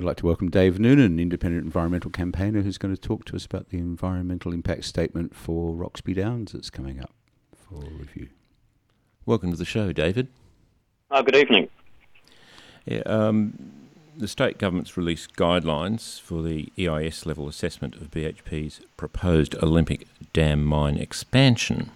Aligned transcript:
We'd 0.00 0.06
like 0.06 0.16
to 0.16 0.26
welcome 0.26 0.48
Dave 0.48 0.80
Noonan, 0.80 1.20
independent 1.20 1.62
environmental 1.62 2.10
campaigner, 2.10 2.62
who's 2.62 2.78
going 2.78 2.96
to 2.96 2.98
talk 2.98 3.26
to 3.26 3.36
us 3.36 3.44
about 3.44 3.68
the 3.68 3.76
environmental 3.76 4.50
impact 4.50 4.86
statement 4.86 5.36
for 5.36 5.74
Roxby 5.74 6.14
Downs 6.14 6.52
that's 6.52 6.70
coming 6.70 6.98
up 6.98 7.12
for 7.52 7.80
review. 7.80 8.30
Welcome 9.26 9.50
to 9.50 9.58
the 9.58 9.66
show, 9.66 9.92
David. 9.92 10.28
Oh, 11.10 11.22
good 11.22 11.36
evening. 11.36 11.68
Yeah, 12.86 13.00
um, 13.00 13.72
the 14.16 14.26
state 14.26 14.56
government's 14.56 14.96
released 14.96 15.36
guidelines 15.36 16.18
for 16.18 16.42
the 16.42 16.72
EIS 16.78 17.26
level 17.26 17.46
assessment 17.46 17.94
of 17.96 18.10
BHP's 18.10 18.80
proposed 18.96 19.54
Olympic 19.62 20.06
Dam 20.32 20.64
mine 20.64 20.96
expansion. 20.96 21.90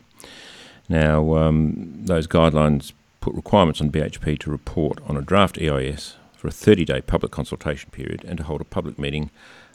Now, 0.91 1.36
um, 1.36 2.02
those 2.05 2.27
guidelines 2.27 2.93
put 3.23 3.34
requirements 3.34 3.80
on 3.80 3.91
BHP 3.91 4.39
to 4.41 4.50
report 4.50 4.98
on 5.09 5.16
a 5.16 5.23
draft 5.23 5.57
EIS 5.57 6.16
for 6.45 6.49
a 6.49 6.53
30 6.53 6.85
day 6.85 7.01
public 7.01 7.33
consultation 7.33 7.91
period 7.91 8.23
and 8.29 8.37
to 8.37 8.45
hold 8.45 8.61
a 8.61 8.65
public 8.65 8.98
meeting, 8.98 9.30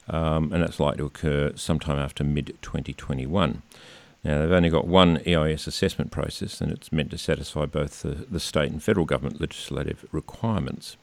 um, 0.07 0.53
and 0.53 0.61
that's 0.61 0.79
likely 0.79 0.99
to 0.99 1.05
occur 1.05 1.51
sometime 1.55 1.97
after 1.97 2.23
mid 2.23 2.55
2021. 2.61 3.63
Now, 4.23 4.39
they've 4.39 4.51
only 4.51 4.69
got 4.69 4.85
one 4.85 5.19
EIS 5.25 5.65
assessment 5.65 6.11
process, 6.11 6.61
and 6.61 6.71
it's 6.71 6.91
meant 6.91 7.09
to 7.09 7.17
satisfy 7.17 7.65
both 7.65 8.03
the, 8.03 8.09
the 8.29 8.39
state 8.39 8.69
and 8.69 8.83
federal 8.83 9.07
government 9.07 9.41
legislative 9.41 10.05
requirements. 10.11 10.95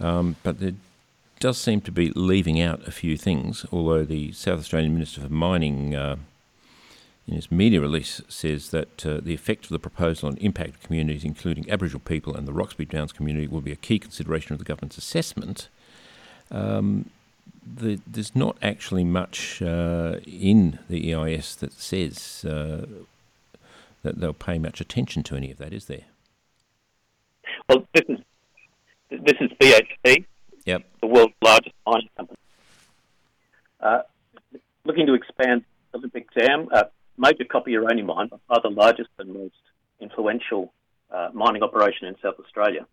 Um, 0.00 0.34
but 0.42 0.58
there 0.58 0.74
does 1.38 1.58
seem 1.58 1.80
to 1.82 1.92
be 1.92 2.10
leaving 2.16 2.60
out 2.60 2.88
a 2.88 2.90
few 2.90 3.16
things, 3.16 3.64
although 3.70 4.04
the 4.04 4.32
South 4.32 4.58
Australian 4.58 4.94
Minister 4.94 5.20
for 5.20 5.32
Mining 5.32 5.94
uh, 5.94 6.16
in 7.28 7.34
his 7.34 7.50
media 7.50 7.80
release 7.80 8.20
says 8.28 8.70
that 8.70 9.04
uh, 9.04 9.20
the 9.20 9.34
effect 9.34 9.64
of 9.64 9.70
the 9.70 9.78
proposal 9.78 10.28
on 10.28 10.36
impacted 10.36 10.80
communities, 10.80 11.24
including 11.24 11.68
Aboriginal 11.68 12.00
people 12.00 12.36
and 12.36 12.46
the 12.46 12.52
Roxby 12.52 12.84
Downs 12.84 13.12
community, 13.12 13.48
will 13.48 13.60
be 13.60 13.72
a 13.72 13.76
key 13.76 13.98
consideration 13.98 14.52
of 14.52 14.58
the 14.58 14.64
government's 14.64 14.96
assessment. 14.96 15.68
Um, 16.52 17.10
the, 17.66 17.98
there's 18.06 18.36
not 18.36 18.56
actually 18.62 19.02
much 19.02 19.60
uh, 19.60 20.20
in 20.24 20.78
the 20.88 21.12
EIS 21.12 21.56
that 21.56 21.72
says 21.72 22.44
uh, 22.44 22.86
that 24.02 24.20
they'll 24.20 24.32
pay 24.32 24.58
much 24.58 24.80
attention 24.80 25.24
to 25.24 25.34
any 25.34 25.50
of 25.50 25.58
that, 25.58 25.72
is 25.72 25.86
there? 25.86 26.04
Well, 27.68 27.84
this 27.92 28.04
is 28.08 28.18
this 29.10 29.34
is 29.40 29.50
BHP, 29.60 30.24
yep. 30.64 30.84
the 31.00 31.06
world's 31.06 31.34
largest 31.42 31.74
mining 31.86 32.08
company, 32.16 32.38
uh, 33.80 34.02
looking 34.84 35.06
to 35.06 35.14
expand 35.14 35.64
Olympic 35.94 36.32
Dam. 36.34 36.68
Uh, 36.72 36.84
major 37.16 37.44
copper 37.44 37.70
uranium 37.70 38.06
mine, 38.06 38.28
by 38.28 38.38
far 38.48 38.60
the 38.62 38.70
largest 38.70 39.10
and 39.18 39.32
most 39.32 39.54
influential 40.00 40.72
uh, 41.10 41.28
mining 41.32 41.62
operation 41.62 42.06
in 42.08 42.16
South 42.22 42.34
Australia. 42.38 42.86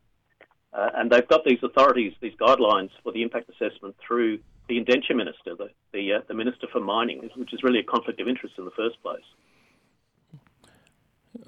Uh, 0.73 0.89
and 0.95 1.11
they've 1.11 1.27
got 1.27 1.43
these 1.45 1.59
authorities, 1.61 2.13
these 2.21 2.33
guidelines 2.41 2.89
for 3.03 3.11
the 3.11 3.21
impact 3.21 3.49
assessment 3.49 3.95
through 4.05 4.39
the 4.67 4.77
indenture 4.77 5.13
minister, 5.13 5.55
the 5.55 5.69
the, 5.91 6.13
uh, 6.13 6.19
the 6.27 6.33
minister 6.33 6.67
for 6.71 6.79
mining, 6.79 7.29
which 7.35 7.53
is 7.53 7.61
really 7.63 7.79
a 7.79 7.83
conflict 7.83 8.19
of 8.19 8.27
interest 8.27 8.55
in 8.57 8.65
the 8.65 8.71
first 8.71 9.01
place. 9.03 9.23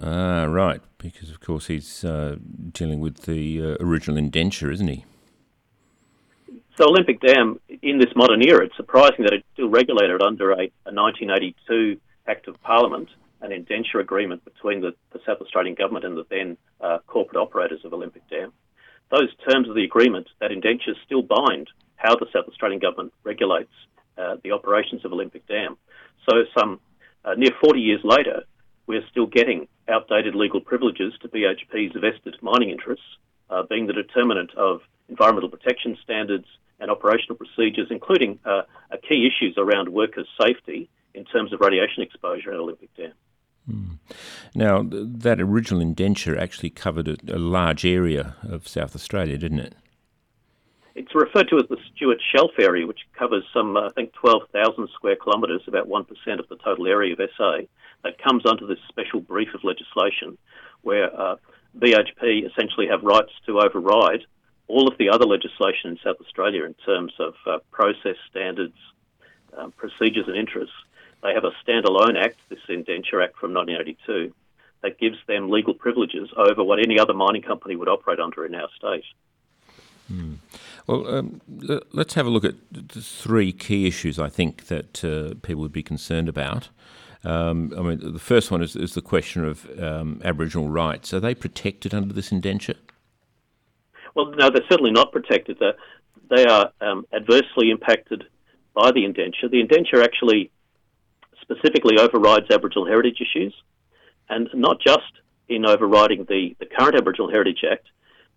Ah, 0.02 0.46
right, 0.46 0.82
because 0.98 1.30
of 1.30 1.40
course 1.40 1.68
he's 1.68 2.04
uh, 2.04 2.36
dealing 2.72 3.00
with 3.00 3.24
the 3.24 3.62
uh, 3.62 3.78
original 3.80 4.18
indenture, 4.18 4.72
isn't 4.72 4.88
he? 4.88 5.06
So 6.78 6.86
Olympic 6.90 7.22
Dam, 7.22 7.60
in 7.82 8.00
this 8.00 8.14
modern 8.16 8.42
era, 8.42 8.66
it's 8.66 8.76
surprising 8.76 9.24
that 9.24 9.34
it's 9.34 9.46
still 9.54 9.70
regulated 9.70 10.22
under 10.22 10.52
a, 10.52 10.66
a 10.86 10.92
1982 10.92 12.00
Act 12.28 12.48
of 12.48 12.62
Parliament, 12.62 13.10
an 13.42 13.52
indenture 13.52 14.00
agreement 14.00 14.44
between 14.46 14.82
the, 14.82 14.94
the 15.14 15.20
South 15.26 15.40
Australian 15.42 15.76
Government 15.76 16.06
and 16.06 16.18
the 16.18 16.26
then 16.30 16.58
uh, 16.82 17.00
corporate 17.08 17.38
operators 17.38 17.82
of 17.84 17.94
Olympic 17.94 18.28
Dam. 18.30 18.52
Those 19.12 19.30
terms 19.50 19.70
of 19.70 19.76
the 19.76 19.84
agreement, 19.84 20.28
that 20.42 20.52
indenture 20.52 20.94
still 21.06 21.22
bind 21.22 21.70
how 21.96 22.16
the 22.16 22.26
South 22.34 22.46
Australian 22.48 22.80
Government 22.80 23.14
regulates 23.24 23.72
uh, 24.18 24.38
the 24.44 24.52
operations 24.52 25.06
of 25.06 25.12
Olympic 25.14 25.48
Dam. 25.48 25.78
So, 26.28 26.44
some 26.58 26.80
uh, 27.24 27.34
near 27.36 27.52
40 27.62 27.80
years 27.80 28.02
later, 28.04 28.44
we're 28.88 29.06
still 29.12 29.28
getting 29.28 29.68
outdated 29.88 30.36
legal 30.36 30.62
privileges 30.62 31.14
to 31.22 31.28
BHP's 31.28 31.94
vested 32.00 32.36
mining 32.42 32.70
interests, 32.70 33.06
uh, 33.50 33.64
being 33.70 33.88
the 33.88 33.94
determinant 33.94 34.52
of 34.56 34.82
environmental 35.10 35.50
protection 35.50 35.98
standards 36.04 36.46
and 36.80 36.90
operational 36.90 37.36
procedures, 37.36 37.88
including 37.90 38.40
uh, 38.46 38.62
key 39.08 39.28
issues 39.28 39.56
around 39.58 39.90
workers' 39.90 40.28
safety 40.42 40.90
in 41.16 41.26
terms 41.26 41.54
of 41.54 41.60
radiation 41.62 42.04
exposure 42.04 42.52
at 42.52 42.60
Olympic 42.60 42.96
Dam. 42.96 43.14
Mm. 43.70 43.98
Now, 44.54 44.84
th- 44.84 45.06
that 45.08 45.42
original 45.42 45.82
indenture 45.82 46.38
actually 46.38 46.70
covered 46.70 47.08
a, 47.08 47.18
a, 47.28 47.40
large 47.40 47.86
area 47.86 48.36
of 48.44 48.68
South 48.68 48.96
Australia, 48.96 49.38
didn't 49.38 49.60
it? 49.60 49.76
It's 50.94 51.14
referred 51.16 51.50
to 51.50 51.58
as 51.58 51.68
the 51.68 51.78
Stuart 51.94 52.20
Shelf 52.34 52.52
area, 52.60 52.86
which 52.86 53.02
covers 53.18 53.44
some, 53.54 53.76
uh, 53.76 53.88
I 53.88 53.90
think, 53.94 54.14
12,000 54.14 54.88
square 54.94 55.16
kilometres, 55.16 55.64
about 55.68 55.90
1% 55.90 56.06
of 56.40 56.48
the 56.48 56.58
total 56.58 56.88
area 56.88 57.14
of 57.14 57.30
SA. 57.36 57.62
That 58.04 58.22
comes 58.24 58.46
under 58.46 58.68
this 58.68 58.78
special 58.88 59.20
brief 59.20 59.50
of 59.56 59.64
legislation 59.64 60.38
where 60.84 61.14
uh, 61.20 61.36
BHP 61.78 62.50
essentially 62.50 62.88
have 62.88 63.02
rights 63.02 63.32
to 63.48 63.60
override 63.60 64.22
all 64.68 64.88
of 64.88 64.98
the 64.98 65.10
other 65.10 65.26
legislation 65.26 65.92
in 65.92 65.98
South 66.04 66.18
Australia 66.22 66.64
in 66.64 66.76
terms 66.86 67.14
of 67.20 67.34
uh, 67.46 67.58
process 67.72 68.16
standards, 68.30 68.78
um, 69.58 69.72
procedures, 69.72 70.28
and 70.28 70.38
interests 70.38 70.76
they 71.26 71.34
have 71.34 71.44
a 71.44 71.52
standalone 71.66 72.22
act, 72.22 72.38
this 72.50 72.60
Indenture 72.70 73.22
Act 73.22 73.38
from 73.38 73.54
1982, 73.54 74.34
that 74.84 75.00
gives 75.00 75.18
them 75.28 75.50
legal 75.50 75.74
privileges 75.74 76.30
over 76.38 76.64
what 76.64 76.80
any 76.80 77.00
other 77.00 77.14
mining 77.14 77.42
company 77.42 77.76
would 77.76 77.90
operate 77.90 78.20
under 78.20 78.46
in 78.46 78.54
our 78.54 78.68
state. 78.78 79.04
Hmm. 80.08 80.36
Well, 80.86 81.08
um, 81.08 81.42
let's 81.92 82.14
have 82.14 82.28
a 82.28 82.30
look 82.30 82.46
at 82.46 82.56
the 82.72 83.02
three 83.02 83.52
key 83.52 83.88
issues 83.88 84.20
I 84.20 84.30
think 84.30 84.68
that 84.68 85.04
uh, 85.04 85.34
people 85.42 85.62
would 85.64 85.72
be 85.72 85.82
concerned 85.82 86.30
about. 86.30 86.70
Um, 87.24 87.74
I 87.76 87.82
mean, 87.82 88.14
the 88.14 88.20
first 88.20 88.52
one 88.52 88.62
is, 88.62 88.76
is 88.76 88.94
the 88.94 89.02
question 89.02 89.44
of 89.44 89.68
um, 89.82 90.22
Aboriginal 90.24 90.70
rights. 90.70 91.12
Are 91.12 91.20
they 91.20 91.34
protected 91.34 91.96
under 91.96 92.14
this 92.14 92.32
indenture? 92.32 92.76
Well, 94.14 94.28
no, 94.38 94.52
they're 94.52 94.62
certainly 94.70 94.92
not 94.92 95.12
protected. 95.12 95.58
They're, 95.60 95.74
they 96.30 96.46
are 96.46 96.72
um, 96.82 97.08
adversely 97.12 97.72
impacted 97.72 98.26
by 98.76 98.92
the 98.92 99.06
indenture. 99.06 99.50
The 99.50 99.60
indenture 99.60 100.04
actually 100.04 100.52
specifically 101.46 101.98
overrides 101.98 102.48
Aboriginal 102.52 102.86
heritage 102.86 103.22
issues, 103.22 103.54
and 104.30 104.50
not 104.54 104.82
just 104.82 105.22
in 105.48 105.66
overriding 105.66 106.26
the, 106.28 106.56
the 106.60 106.66
current 106.66 106.96
Aboriginal 106.96 107.30
Heritage 107.30 107.64
Act, 107.72 107.88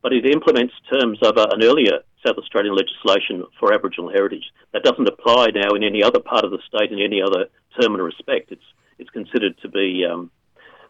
but 0.02 0.12
it 0.12 0.26
implements 0.26 0.74
terms 0.92 1.18
of 1.22 1.36
an 1.36 1.64
earlier 1.64 2.00
South 2.24 2.36
Australian 2.36 2.76
legislation 2.76 3.44
for 3.58 3.72
Aboriginal 3.72 4.10
heritage 4.10 4.44
that 4.72 4.84
doesn't 4.84 5.08
apply 5.08 5.48
now 5.54 5.74
in 5.74 5.82
any 5.82 6.02
other 6.02 6.20
part 6.20 6.44
of 6.44 6.50
the 6.50 6.58
state 6.66 6.92
in 6.92 7.00
any 7.00 7.22
other 7.22 7.46
term 7.80 7.94
and 7.94 8.02
respect. 8.02 8.52
It's 8.52 8.62
it's 8.98 9.10
considered 9.10 9.56
to 9.62 9.68
be 9.68 10.04
um, 10.04 10.30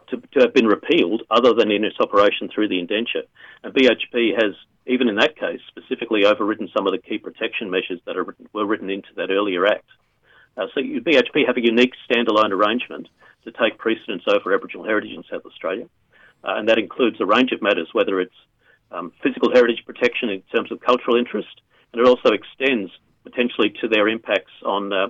to, 0.08 0.16
to 0.16 0.40
have 0.40 0.54
been 0.54 0.66
repealed, 0.66 1.22
other 1.30 1.52
than 1.52 1.70
in 1.70 1.84
its 1.84 1.96
operation 2.00 2.48
through 2.48 2.68
the 2.68 2.80
indenture. 2.80 3.24
And 3.62 3.74
BHP 3.74 4.34
has, 4.40 4.54
even 4.86 5.08
in 5.08 5.16
that 5.16 5.36
case, 5.36 5.60
specifically 5.68 6.24
overridden 6.24 6.70
some 6.74 6.86
of 6.86 6.92
the 6.92 6.98
key 6.98 7.18
protection 7.18 7.70
measures 7.70 8.00
that 8.06 8.16
are, 8.16 8.34
were 8.54 8.64
written 8.64 8.88
into 8.88 9.08
that 9.16 9.30
earlier 9.30 9.66
act. 9.66 9.84
Uh, 10.58 10.66
so 10.74 10.80
BHP 10.80 11.46
have 11.46 11.56
a 11.56 11.62
unique 11.62 11.94
standalone 12.10 12.50
arrangement 12.50 13.08
to 13.44 13.52
take 13.52 13.78
precedence 13.78 14.24
over 14.26 14.52
Aboriginal 14.52 14.84
heritage 14.84 15.12
in 15.12 15.22
South 15.30 15.46
Australia, 15.46 15.86
uh, 16.42 16.54
and 16.56 16.68
that 16.68 16.78
includes 16.78 17.20
a 17.20 17.26
range 17.26 17.52
of 17.52 17.62
matters, 17.62 17.88
whether 17.92 18.20
it's 18.20 18.34
um, 18.90 19.12
physical 19.22 19.52
heritage 19.52 19.84
protection 19.86 20.28
in 20.28 20.42
terms 20.54 20.72
of 20.72 20.80
cultural 20.80 21.16
interest, 21.16 21.60
and 21.92 22.00
it 22.00 22.08
also 22.08 22.30
extends 22.30 22.90
potentially 23.22 23.70
to 23.80 23.88
their 23.88 24.08
impacts 24.08 24.52
on 24.64 24.92
uh, 24.92 25.08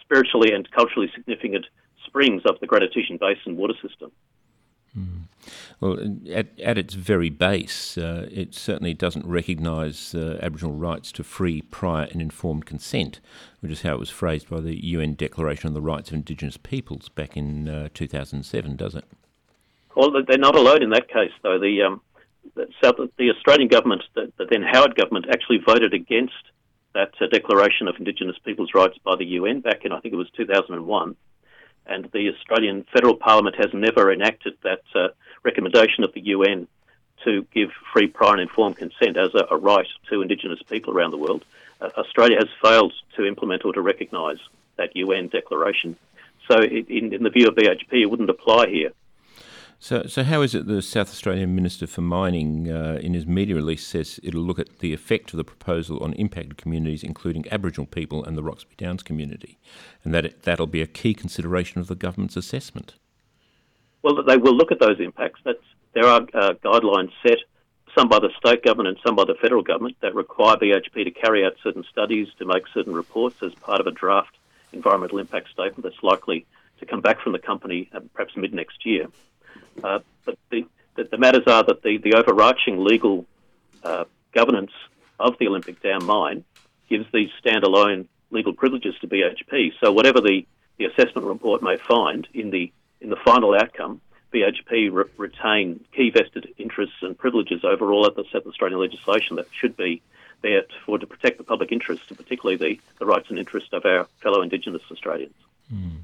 spiritually 0.00 0.52
and 0.52 0.70
culturally 0.70 1.10
significant 1.14 1.66
springs 2.06 2.42
of 2.48 2.60
the 2.60 2.66
Great 2.66 2.82
Basin 3.18 3.56
water 3.56 3.74
system. 3.82 4.12
Well, 5.80 5.98
at, 6.30 6.58
at 6.60 6.78
its 6.78 6.94
very 6.94 7.30
base, 7.30 7.98
uh, 7.98 8.28
it 8.30 8.54
certainly 8.54 8.94
doesn't 8.94 9.26
recognise 9.26 10.14
uh, 10.14 10.38
Aboriginal 10.42 10.74
rights 10.74 11.12
to 11.12 11.24
free, 11.24 11.62
prior, 11.62 12.08
and 12.10 12.20
informed 12.22 12.66
consent, 12.66 13.20
which 13.60 13.72
is 13.72 13.82
how 13.82 13.94
it 13.94 14.00
was 14.00 14.10
phrased 14.10 14.48
by 14.48 14.60
the 14.60 14.84
UN 14.84 15.14
Declaration 15.14 15.68
on 15.68 15.74
the 15.74 15.82
Rights 15.82 16.08
of 16.10 16.14
Indigenous 16.14 16.56
Peoples 16.56 17.08
back 17.08 17.36
in 17.36 17.68
uh, 17.68 17.88
2007, 17.94 18.76
does 18.76 18.94
it? 18.94 19.04
Well, 19.94 20.10
they're 20.26 20.38
not 20.38 20.56
alone 20.56 20.82
in 20.82 20.90
that 20.90 21.08
case, 21.08 21.32
though. 21.42 21.58
The, 21.58 21.82
um, 21.82 22.00
the, 22.54 22.66
South, 22.82 22.96
the 23.16 23.30
Australian 23.30 23.68
government, 23.68 24.02
the, 24.14 24.32
the, 24.38 24.46
then 24.50 24.62
Howard 24.62 24.96
government, 24.96 25.26
actually 25.30 25.58
voted 25.66 25.94
against 25.94 26.34
that 26.94 27.12
uh, 27.20 27.26
Declaration 27.30 27.88
of 27.88 27.96
Indigenous 27.98 28.36
Peoples' 28.44 28.70
Rights 28.74 28.98
by 29.04 29.16
the 29.16 29.24
UN 29.24 29.60
back 29.60 29.84
in, 29.84 29.92
I 29.92 30.00
think 30.00 30.14
it 30.14 30.18
was 30.18 30.30
2001 30.36 31.16
and 31.86 32.08
the 32.12 32.30
Australian 32.30 32.84
Federal 32.92 33.16
Parliament 33.16 33.56
has 33.56 33.70
never 33.74 34.12
enacted 34.12 34.54
that 34.62 34.82
uh, 34.94 35.08
recommendation 35.44 36.04
of 36.04 36.12
the 36.14 36.20
UN 36.22 36.66
to 37.24 37.46
give 37.54 37.70
free, 37.92 38.06
prior, 38.06 38.32
and 38.32 38.40
informed 38.40 38.76
consent 38.76 39.16
as 39.16 39.34
a, 39.34 39.46
a 39.50 39.56
right 39.56 39.86
to 40.10 40.22
Indigenous 40.22 40.60
people 40.68 40.92
around 40.92 41.10
the 41.10 41.16
world. 41.16 41.44
Uh, 41.80 41.90
Australia 41.96 42.38
has 42.38 42.48
failed 42.62 42.92
to 43.16 43.24
implement 43.24 43.64
or 43.64 43.72
to 43.72 43.80
recognise 43.80 44.38
that 44.76 44.94
UN 44.96 45.28
declaration. 45.28 45.96
So, 46.48 46.58
it, 46.58 46.88
in, 46.88 47.12
in, 47.12 47.22
the 47.22 47.30
view 47.30 47.48
of 47.48 47.54
BHP, 47.54 48.02
it 48.02 48.10
wouldn't 48.10 48.30
apply 48.30 48.68
here. 48.68 48.90
So, 49.78 50.04
so 50.06 50.22
how 50.22 50.42
is 50.42 50.54
it 50.54 50.66
the 50.66 50.80
South 50.80 51.08
Australian 51.08 51.54
Minister 51.54 51.86
for 51.86 52.00
Mining, 52.00 52.70
uh, 52.70 52.98
in 53.02 53.12
his 53.12 53.26
media 53.26 53.54
release, 53.54 53.86
says 53.86 54.20
it'll 54.22 54.42
look 54.42 54.58
at 54.58 54.78
the 54.78 54.92
effect 54.94 55.32
of 55.32 55.36
the 55.36 55.44
proposal 55.44 56.02
on 56.02 56.14
impacted 56.14 56.56
communities, 56.56 57.02
including 57.02 57.44
Aboriginal 57.50 57.86
people 57.86 58.24
and 58.24 58.36
the 58.36 58.42
Roxby 58.42 58.76
Downs 58.76 59.02
community, 59.02 59.58
and 60.02 60.14
that 60.14 60.24
it, 60.24 60.42
that'll 60.42 60.66
be 60.66 60.80
a 60.80 60.86
key 60.86 61.12
consideration 61.12 61.80
of 61.80 61.88
the 61.88 61.94
government's 61.94 62.36
assessment? 62.36 62.94
Well, 64.04 64.22
they 64.22 64.36
will 64.36 64.54
look 64.54 64.70
at 64.70 64.80
those 64.80 65.00
impacts. 65.00 65.40
That's, 65.44 65.64
there 65.94 66.04
are 66.04 66.20
uh, 66.34 66.52
guidelines 66.62 67.10
set, 67.26 67.38
some 67.96 68.06
by 68.10 68.18
the 68.18 68.28
state 68.36 68.62
government 68.62 68.88
and 68.88 68.98
some 69.02 69.16
by 69.16 69.24
the 69.24 69.34
federal 69.34 69.62
government, 69.62 69.96
that 70.02 70.14
require 70.14 70.56
BHP 70.56 71.04
to 71.04 71.10
carry 71.10 71.42
out 71.42 71.54
certain 71.62 71.84
studies, 71.90 72.28
to 72.38 72.44
make 72.44 72.64
certain 72.74 72.92
reports 72.92 73.36
as 73.42 73.54
part 73.54 73.80
of 73.80 73.86
a 73.86 73.90
draft 73.90 74.36
environmental 74.74 75.18
impact 75.18 75.48
statement 75.48 75.84
that's 75.84 76.02
likely 76.02 76.44
to 76.80 76.86
come 76.86 77.00
back 77.00 77.18
from 77.22 77.32
the 77.32 77.38
company 77.38 77.88
uh, 77.94 78.00
perhaps 78.12 78.36
mid 78.36 78.52
next 78.52 78.84
year. 78.84 79.06
Uh, 79.82 80.00
but 80.26 80.36
the, 80.50 80.66
the, 80.96 81.04
the, 81.04 81.16
matters 81.16 81.44
are 81.46 81.62
that 81.62 81.82
the, 81.82 81.96
the 81.96 82.12
overarching 82.12 82.84
legal 82.84 83.24
uh, 83.84 84.04
governance 84.32 84.72
of 85.18 85.38
the 85.38 85.46
Olympic 85.46 85.80
Dam 85.82 86.04
mine 86.04 86.44
gives 86.90 87.06
these 87.14 87.30
standalone 87.42 88.06
legal 88.30 88.52
privileges 88.52 88.96
to 89.00 89.08
BHP. 89.08 89.72
So 89.80 89.92
whatever 89.92 90.20
the, 90.20 90.44
the 90.76 90.84
assessment 90.84 91.26
report 91.26 91.62
may 91.62 91.78
find 91.78 92.28
in 92.34 92.50
the 92.50 92.70
in 93.04 93.10
the 93.10 93.16
final 93.16 93.54
outcome, 93.54 94.00
BHP 94.32 94.90
re- 94.90 95.04
retain 95.16 95.84
key 95.94 96.10
vested 96.10 96.52
interests 96.58 96.96
and 97.02 97.16
privileges 97.16 97.62
overall 97.62 98.06
at 98.06 98.16
the 98.16 98.24
South 98.32 98.46
Australian 98.46 98.80
legislation 98.80 99.36
that 99.36 99.46
should 99.52 99.76
be 99.76 100.02
there 100.42 100.62
for 100.84 100.98
to 100.98 101.06
protect 101.06 101.38
the 101.38 101.44
public 101.44 101.70
interest, 101.70 102.02
and 102.08 102.18
particularly 102.18 102.56
the, 102.56 102.80
the 102.98 103.06
rights 103.06 103.28
and 103.28 103.38
interests 103.38 103.70
of 103.72 103.84
our 103.84 104.06
fellow 104.22 104.42
Indigenous 104.42 104.82
Australians. 104.90 105.34
Mm. 105.72 106.00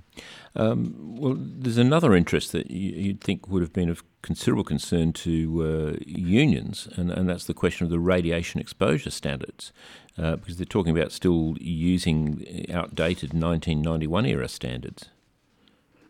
Um, 0.57 0.95
well, 1.19 1.37
there's 1.39 1.79
another 1.79 2.15
interest 2.15 2.53
that 2.53 2.71
you'd 2.71 3.21
think 3.21 3.49
would 3.49 3.63
have 3.63 3.73
been 3.73 3.89
of 3.89 4.03
considerable 4.23 4.65
concern 4.65 5.13
to 5.15 5.97
uh, 5.97 6.05
unions, 6.07 6.89
and, 6.97 7.11
and, 7.11 7.29
that's 7.29 7.45
the 7.45 7.55
question 7.55 7.85
of 7.85 7.91
the 7.91 8.01
radiation 8.01 8.61
exposure 8.61 9.11
standards, 9.11 9.73
uh, 10.19 10.37
because 10.37 10.57
they're 10.57 10.65
talking 10.65 10.97
about 10.97 11.13
still 11.13 11.57
using 11.61 12.67
outdated 12.73 13.33
1991 13.33 14.27
era 14.27 14.49
standards. 14.49 15.11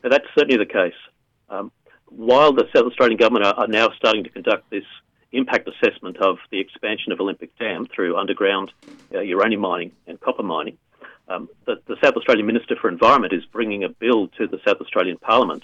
Now, 0.02 0.11
that's 0.11 0.26
certainly 0.35 0.56
the 0.56 0.67
case. 0.67 0.94
Um, 1.49 1.73
while 2.06 2.52
the 2.52 2.69
South 2.75 2.87
Australian 2.87 3.19
government 3.19 3.47
are, 3.47 3.55
are, 3.55 3.69
now 3.69 3.91
starting 3.97 4.25
to 4.25 4.31
conduct 4.31 4.69
this 4.70 4.85
impact 5.32 5.69
assessment 5.69 6.17
of 6.19 6.38
the 6.50 6.58
expansion 6.58 7.12
of 7.12 7.20
Olympic 7.20 7.56
Dam 7.58 7.87
through 7.87 8.17
underground 8.17 8.73
uh, 9.14 9.20
uranium 9.20 9.61
mining 9.61 9.93
and 10.06 10.20
copper 10.20 10.43
mining, 10.43 10.76
um, 11.29 11.49
the, 11.64 11.81
the, 11.87 11.97
South 12.02 12.17
Australian 12.17 12.47
Minister 12.47 12.75
for 12.75 12.88
Environment 12.88 13.32
is 13.32 13.44
bringing 13.47 13.85
a 13.85 13.88
bill 13.88 14.29
to 14.37 14.49
the 14.49 14.61
South 14.67 14.81
Australian 14.81 15.17
Parliament 15.19 15.62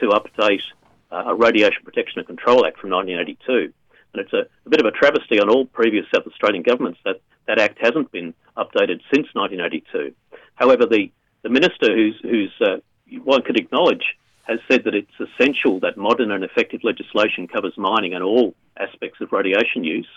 to 0.00 0.08
update 0.08 0.62
uh, 1.10 1.24
a 1.26 1.34
Radiation 1.34 1.82
Protection 1.84 2.18
and 2.18 2.26
Control 2.26 2.64
Act 2.64 2.78
from 2.78 2.90
1982. 2.90 3.74
And 4.14 4.22
it's 4.24 4.32
a, 4.32 4.46
a, 4.64 4.70
bit 4.70 4.80
of 4.80 4.86
a 4.86 4.90
travesty 4.90 5.38
on 5.38 5.50
all 5.50 5.66
previous 5.66 6.06
South 6.14 6.26
Australian 6.26 6.62
governments 6.62 7.00
that 7.04 7.20
that 7.46 7.58
act 7.58 7.78
hasn't 7.80 8.10
been 8.12 8.32
updated 8.56 9.00
since 9.12 9.26
1982. 9.34 10.14
However, 10.54 10.86
the, 10.86 11.10
the 11.42 11.48
minister, 11.48 11.94
who's, 11.94 12.18
who's 12.22 12.52
uh, 12.60 12.76
one 13.24 13.42
could 13.42 13.58
acknowledge, 13.58 14.04
has 14.44 14.58
said 14.68 14.84
that 14.84 14.94
it's 14.94 15.12
essential 15.20 15.80
that 15.80 15.96
modern 15.96 16.32
and 16.32 16.44
effective 16.44 16.80
legislation 16.82 17.46
covers 17.46 17.76
mining 17.76 18.14
and 18.14 18.24
all 18.24 18.54
aspects 18.78 19.20
of 19.20 19.32
radiation 19.32 19.84
use, 19.84 20.08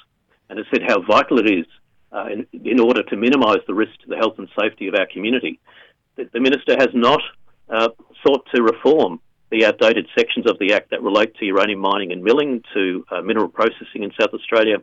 and 0.50 0.58
has 0.58 0.68
said 0.72 0.82
how 0.88 1.02
vital 1.02 1.40
it 1.40 1.50
is 1.50 1.66
uh, 2.12 2.28
in, 2.32 2.48
in, 2.64 2.80
order 2.80 3.04
to 3.04 3.16
minimise 3.16 3.60
the 3.68 3.74
risk 3.74 3.94
to 4.02 4.08
the 4.08 4.16
health 4.16 4.38
and 4.38 4.48
safety 4.60 4.88
of 4.88 4.96
our 4.96 5.06
community. 5.08 5.60
The, 6.16 6.30
the 6.34 6.40
minister 6.40 6.76
has 6.78 6.90
not 6.94 7.22
uh, 7.70 7.90
sought 8.26 8.46
to 8.54 8.64
reform 8.64 9.20
the 9.52 9.66
outdated 9.66 10.08
sections 10.18 10.50
of 10.50 10.58
the 10.60 10.74
Act 10.74 10.90
that 10.92 11.02
relate 11.02 11.36
to 11.36 11.46
uranium 11.46 11.80
mining 11.80 12.12
and 12.12 12.24
milling, 12.24 12.64
to 12.74 13.06
uh, 13.12 13.22
mineral 13.22 13.50
processing 13.50 14.04
in 14.04 14.12
South 14.20 14.34
Australia, 14.34 14.78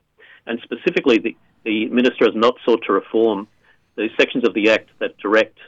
and 0.46 0.60
specifically, 0.62 1.18
the, 1.18 1.36
the 1.64 1.86
minister 1.88 2.24
has 2.24 2.34
not 2.34 2.54
sought 2.64 2.82
to 2.86 2.92
reform 2.92 3.48
the 3.96 4.08
sections 4.18 4.46
of 4.46 4.54
the 4.54 4.70
Act 4.70 4.90
that 4.98 5.16
direct 5.18 5.58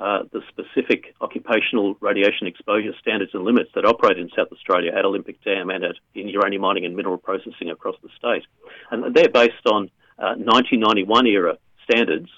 uh, 0.00 0.22
the 0.32 0.40
specific 0.48 1.14
occupational 1.20 1.96
radiation 2.00 2.46
exposure 2.46 2.92
standards 3.00 3.32
and 3.34 3.42
limits 3.44 3.70
that 3.74 3.84
operate 3.84 4.18
in 4.18 4.30
South 4.36 4.48
Australia 4.52 4.92
at 4.96 5.04
Olympic 5.04 5.42
Dam 5.42 5.70
and 5.70 5.84
at, 5.84 5.96
in 6.14 6.28
uranium 6.28 6.62
mining 6.62 6.84
and 6.84 6.94
mineral 6.94 7.18
processing 7.18 7.70
across 7.70 7.96
the 8.02 8.08
state. 8.16 8.44
And 8.90 9.14
they're 9.14 9.28
based 9.28 9.66
on 9.66 9.90
1991 10.18 11.26
uh, 11.26 11.28
era 11.28 11.58
standards 11.88 12.28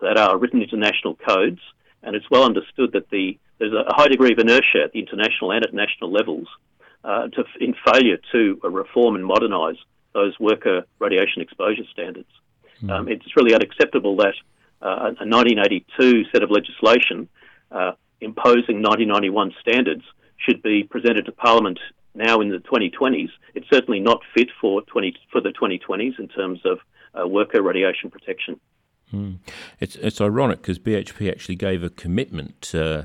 that 0.00 0.18
are 0.18 0.36
written 0.38 0.62
into 0.62 0.76
national 0.76 1.14
codes, 1.16 1.60
and 2.02 2.16
it's 2.16 2.28
well 2.30 2.44
understood 2.44 2.92
that 2.92 3.10
the 3.10 3.38
there's 3.58 3.72
a 3.72 3.94
high 3.94 4.08
degree 4.08 4.32
of 4.32 4.38
inertia 4.38 4.82
at 4.84 4.92
the 4.92 4.98
international 4.98 5.52
and 5.52 5.64
at 5.64 5.72
national 5.72 6.10
levels 6.10 6.48
uh, 7.04 7.28
to, 7.28 7.44
in 7.60 7.74
failure 7.86 8.18
to 8.32 8.60
uh, 8.64 8.68
reform 8.68 9.14
and 9.14 9.24
modernise 9.24 9.76
those 10.12 10.38
worker 10.40 10.82
radiation 10.98 11.40
exposure 11.40 11.84
standards. 11.92 12.28
Mm. 12.82 12.90
Um, 12.90 13.08
it's 13.08 13.36
really 13.36 13.54
unacceptable 13.54 14.16
that 14.16 14.34
uh, 14.82 15.12
a 15.20 15.26
1982 15.26 16.24
set 16.32 16.42
of 16.42 16.50
legislation 16.50 17.28
uh, 17.70 17.92
imposing 18.20 18.82
1991 18.82 19.52
standards 19.60 20.02
should 20.36 20.62
be 20.62 20.82
presented 20.84 21.26
to 21.26 21.32
Parliament 21.32 21.78
now 22.14 22.40
in 22.40 22.50
the 22.50 22.58
2020s. 22.58 23.30
It's 23.54 23.66
certainly 23.70 24.00
not 24.00 24.20
fit 24.34 24.48
for 24.60 24.82
20 24.82 25.14
for 25.32 25.40
the 25.40 25.50
2020s 25.50 26.18
in 26.18 26.28
terms 26.28 26.60
of 26.64 26.78
uh, 27.18 27.26
worker 27.26 27.62
radiation 27.62 28.10
protection. 28.10 28.60
Mm. 29.12 29.38
It's 29.80 29.96
it's 29.96 30.20
ironic 30.20 30.62
because 30.62 30.78
BHP 30.78 31.30
actually 31.30 31.56
gave 31.56 31.82
a 31.82 31.90
commitment 31.90 32.72
uh, 32.74 33.04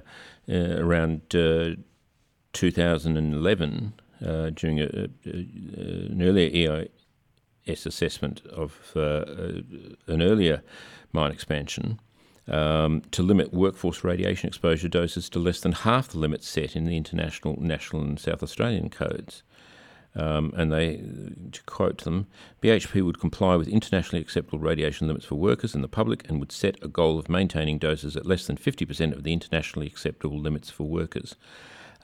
uh, 0.50 0.78
around 0.78 1.36
uh, 1.36 1.76
2011 2.54 3.94
uh, 4.26 4.50
during 4.52 4.80
a, 4.80 4.86
a, 4.86 5.30
an 5.30 6.22
earlier 6.22 6.88
EIS 7.70 7.86
assessment 7.86 8.46
of 8.48 8.92
uh, 8.96 9.26
an 10.08 10.22
earlier 10.22 10.62
mine 11.12 11.32
expansion. 11.32 12.00
Um, 12.48 13.04
to 13.12 13.22
limit 13.22 13.54
workforce 13.54 14.04
radiation 14.04 14.48
exposure 14.48 14.88
doses 14.88 15.30
to 15.30 15.40
less 15.40 15.60
than 15.60 15.72
half 15.72 16.08
the 16.08 16.18
limits 16.18 16.50
set 16.50 16.76
in 16.76 16.86
the 16.86 16.98
international, 16.98 17.62
national, 17.62 18.02
and 18.02 18.20
South 18.20 18.42
Australian 18.42 18.90
codes. 18.90 19.44
Um, 20.16 20.52
and 20.58 20.74
they, 20.74 21.04
to 21.52 21.64
quote 21.64 22.04
them, 22.04 22.26
BHP 22.64 23.06
would 23.06 23.20
comply 23.20 23.56
with 23.56 23.68
internationally 23.68 24.22
acceptable 24.22 24.58
radiation 24.58 25.08
limits 25.08 25.26
for 25.26 25.36
workers 25.36 25.76
and 25.76 25.84
the 25.84 25.88
public 25.88 26.28
and 26.28 26.40
would 26.40 26.52
set 26.52 26.84
a 26.84 26.88
goal 26.88 27.20
of 27.20 27.30
maintaining 27.30 27.78
doses 27.78 28.18
at 28.18 28.26
less 28.26 28.48
than 28.48 28.58
50% 28.58 29.14
of 29.14 29.24
the 29.24 29.34
internationally 29.34 29.86
acceptable 29.86 30.40
limits 30.40 30.72
for 30.72 30.86
workers. 30.86 31.36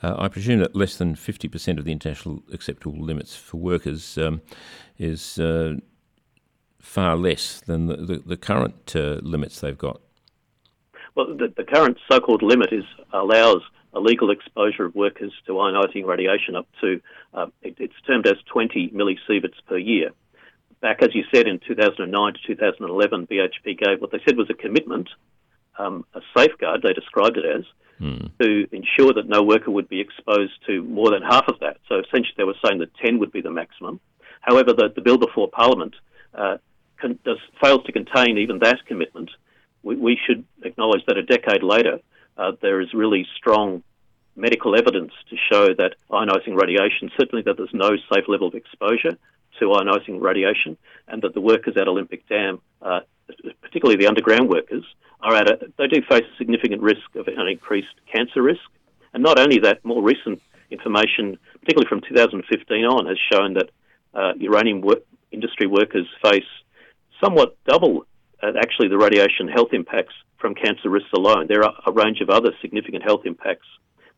Uh, 0.06 0.16
I 0.20 0.28
presume 0.28 0.60
that 0.60 0.76
less 0.76 0.98
than 0.98 1.16
50% 1.16 1.80
of 1.80 1.86
the 1.86 1.92
international 1.92 2.44
acceptable 2.54 3.04
limits 3.04 3.36
for 3.36 3.58
workers 3.58 4.20
um, 4.20 4.42
is 5.00 5.40
uh, 5.40 5.78
far 6.80 7.16
less 7.16 7.60
than 7.62 7.88
the, 7.88 7.96
the, 7.96 8.18
the 8.20 8.38
current 8.38 8.96
uh, 8.96 9.20
limits 9.24 9.62
they've 9.62 9.78
got. 9.78 10.00
Well, 11.16 11.36
the, 11.36 11.52
the 11.58 11.64
current 11.64 11.98
so 12.08 12.20
called 12.20 12.44
limit 12.44 12.72
is 12.72 12.84
allows 13.14 13.64
a 13.94 14.00
legal 14.00 14.30
exposure 14.30 14.86
of 14.86 14.94
workers 14.94 15.34
to 15.48 15.54
ionising 15.54 16.06
radiation 16.06 16.56
up 16.56 16.68
to, 16.82 17.02
uh, 17.34 17.48
it, 17.64 17.78
it's 17.80 18.00
termed 18.06 18.28
as 18.28 18.36
20 18.54 18.90
millisieverts 18.90 19.58
per 19.68 19.78
year. 19.78 20.12
Back, 20.82 21.02
as 21.02 21.16
you 21.16 21.24
said, 21.34 21.48
in 21.48 21.60
2009 21.68 22.34
to 22.34 22.40
2011, 22.46 23.26
BHP 23.26 23.80
gave 23.80 24.02
what 24.02 24.12
they 24.12 24.22
said 24.24 24.38
was 24.38 24.52
a 24.52 24.54
commitment, 24.54 25.10
um, 25.80 26.06
a 26.14 26.22
safeguard, 26.38 26.84
they 26.84 26.94
described 26.94 27.38
it 27.38 27.46
as, 27.46 27.64
hmm. 27.98 28.28
to 28.42 28.68
ensure 28.72 29.14
that 29.14 29.28
no 29.28 29.44
worker 29.44 29.72
would 29.72 29.90
be 29.90 30.00
exposed 30.00 30.54
to 30.68 30.84
more 30.84 31.12
than 31.12 31.22
half 31.22 31.48
of 31.48 31.60
that. 31.60 31.78
So 31.88 32.00
essentially, 32.00 32.34
they 32.38 32.44
were 32.44 32.56
saying 32.66 32.80
that 32.80 32.96
10 33.04 33.20
would 33.20 33.32
be 33.32 33.42
the 33.42 33.52
maximum. 33.52 34.00
However, 34.42 34.74
the, 34.74 34.90
the 34.94 35.02
bill 35.02 35.18
before 35.18 35.50
Parliament 35.50 35.96
uh, 36.34 36.58
does, 37.02 37.38
fails 37.62 37.84
to 37.86 37.92
contain 37.92 38.38
even 38.38 38.60
that 38.60 38.86
commitment. 38.88 39.32
We, 39.84 39.96
we 39.96 40.20
should 40.26 40.46
acknowledge 40.64 41.02
that 41.08 41.18
a 41.18 41.24
decade 41.24 41.64
later, 41.64 42.00
uh, 42.38 42.52
there 42.62 42.82
is 42.82 42.94
really 42.94 43.26
strong 43.38 43.84
medical 44.36 44.78
evidence 44.78 45.14
to 45.30 45.38
show 45.52 45.74
that 45.74 45.96
ionising 46.12 46.60
radiation, 46.60 47.10
certainly 47.18 47.44
that 47.44 47.58
there's 47.58 47.74
no 47.74 47.92
safe 48.14 48.26
level 48.28 48.48
of 48.48 48.56
exposure 48.56 49.18
to 49.60 49.66
ionising 49.66 50.22
radiation, 50.22 50.78
and 51.08 51.22
that 51.22 51.34
the 51.34 51.42
workers 51.42 51.76
at 51.78 51.88
Olympic 51.88 52.28
Dam, 52.28 52.60
uh, 52.82 53.00
particularly 53.62 53.98
the 53.98 54.08
underground 54.08 54.50
workers, 54.50 54.84
are 55.22 55.36
at 55.36 55.50
a, 55.50 55.72
they 55.78 55.88
do 55.88 56.02
face 56.10 56.24
a 56.24 56.38
significant 56.38 56.82
risk 56.82 57.16
of 57.16 57.28
an 57.28 57.48
increased 57.48 57.96
cancer 58.12 58.42
risk. 58.42 58.62
And 59.14 59.24
not 59.24 59.40
only 59.40 59.60
that, 59.60 59.84
more 59.84 60.04
recent 60.04 60.42
information, 60.70 61.38
particularly 61.60 61.88
from 61.88 62.02
2015 62.02 62.86
on, 62.86 63.06
has 63.06 63.18
shown 63.32 63.54
that 63.54 63.70
uh, 64.14 64.34
uranium 64.38 64.82
work, 64.82 65.00
industry 65.32 65.68
workers 65.68 66.08
face 66.24 66.44
somewhat 67.24 67.58
double 67.66 68.06
uh, 68.44 68.52
actually 68.58 68.90
the 68.90 68.98
radiation 68.98 69.48
health 69.48 69.70
impacts 69.74 70.14
from 70.38 70.54
cancer 70.54 70.90
risks 70.90 71.10
alone. 71.16 71.48
There 71.48 71.64
are 71.64 71.74
a 71.86 71.92
range 71.92 72.22
of 72.22 72.30
other 72.30 72.52
significant 72.62 73.04
health 73.04 73.22
impacts 73.26 73.68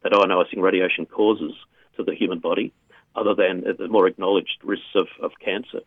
that 0.04 0.12
ionising 0.12 0.62
radiation 0.62 1.06
causes 1.06 1.54
to 1.96 2.04
the 2.04 2.16
human 2.16 2.40
body, 2.40 2.74
other 3.16 3.34
than 3.34 3.64
the 3.78 3.88
more 3.88 4.08
acknowledged 4.08 4.58
risks 4.64 4.94
of, 4.96 5.08
of 5.22 5.32
cancer. 5.44 5.80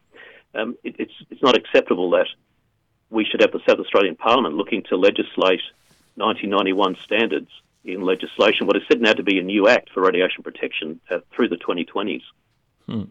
Um, 0.54 0.76
it, 0.82 0.96
it's, 0.98 1.12
it's 1.30 1.42
not 1.42 1.56
acceptable 1.56 2.10
that 2.10 2.26
we 3.10 3.24
should 3.24 3.40
have 3.40 3.52
the 3.52 3.60
South 3.68 3.78
Australian 3.78 4.16
Parliament 4.16 4.54
looking 4.54 4.82
to 4.84 4.96
legislate 4.96 5.62
1991 6.16 6.96
standards 7.02 7.50
in 7.84 8.02
legislation 8.02 8.66
what 8.66 8.76
is 8.76 8.82
said 8.88 9.00
now 9.00 9.12
to 9.12 9.22
be 9.22 9.38
a 9.38 9.42
new 9.42 9.68
act 9.68 9.90
for 9.92 10.02
radiation 10.02 10.42
protection 10.42 11.00
uh, 11.10 11.18
through 11.34 11.48
the 11.48 11.56
2020s. 11.56 12.22
Hmm. 12.86 13.04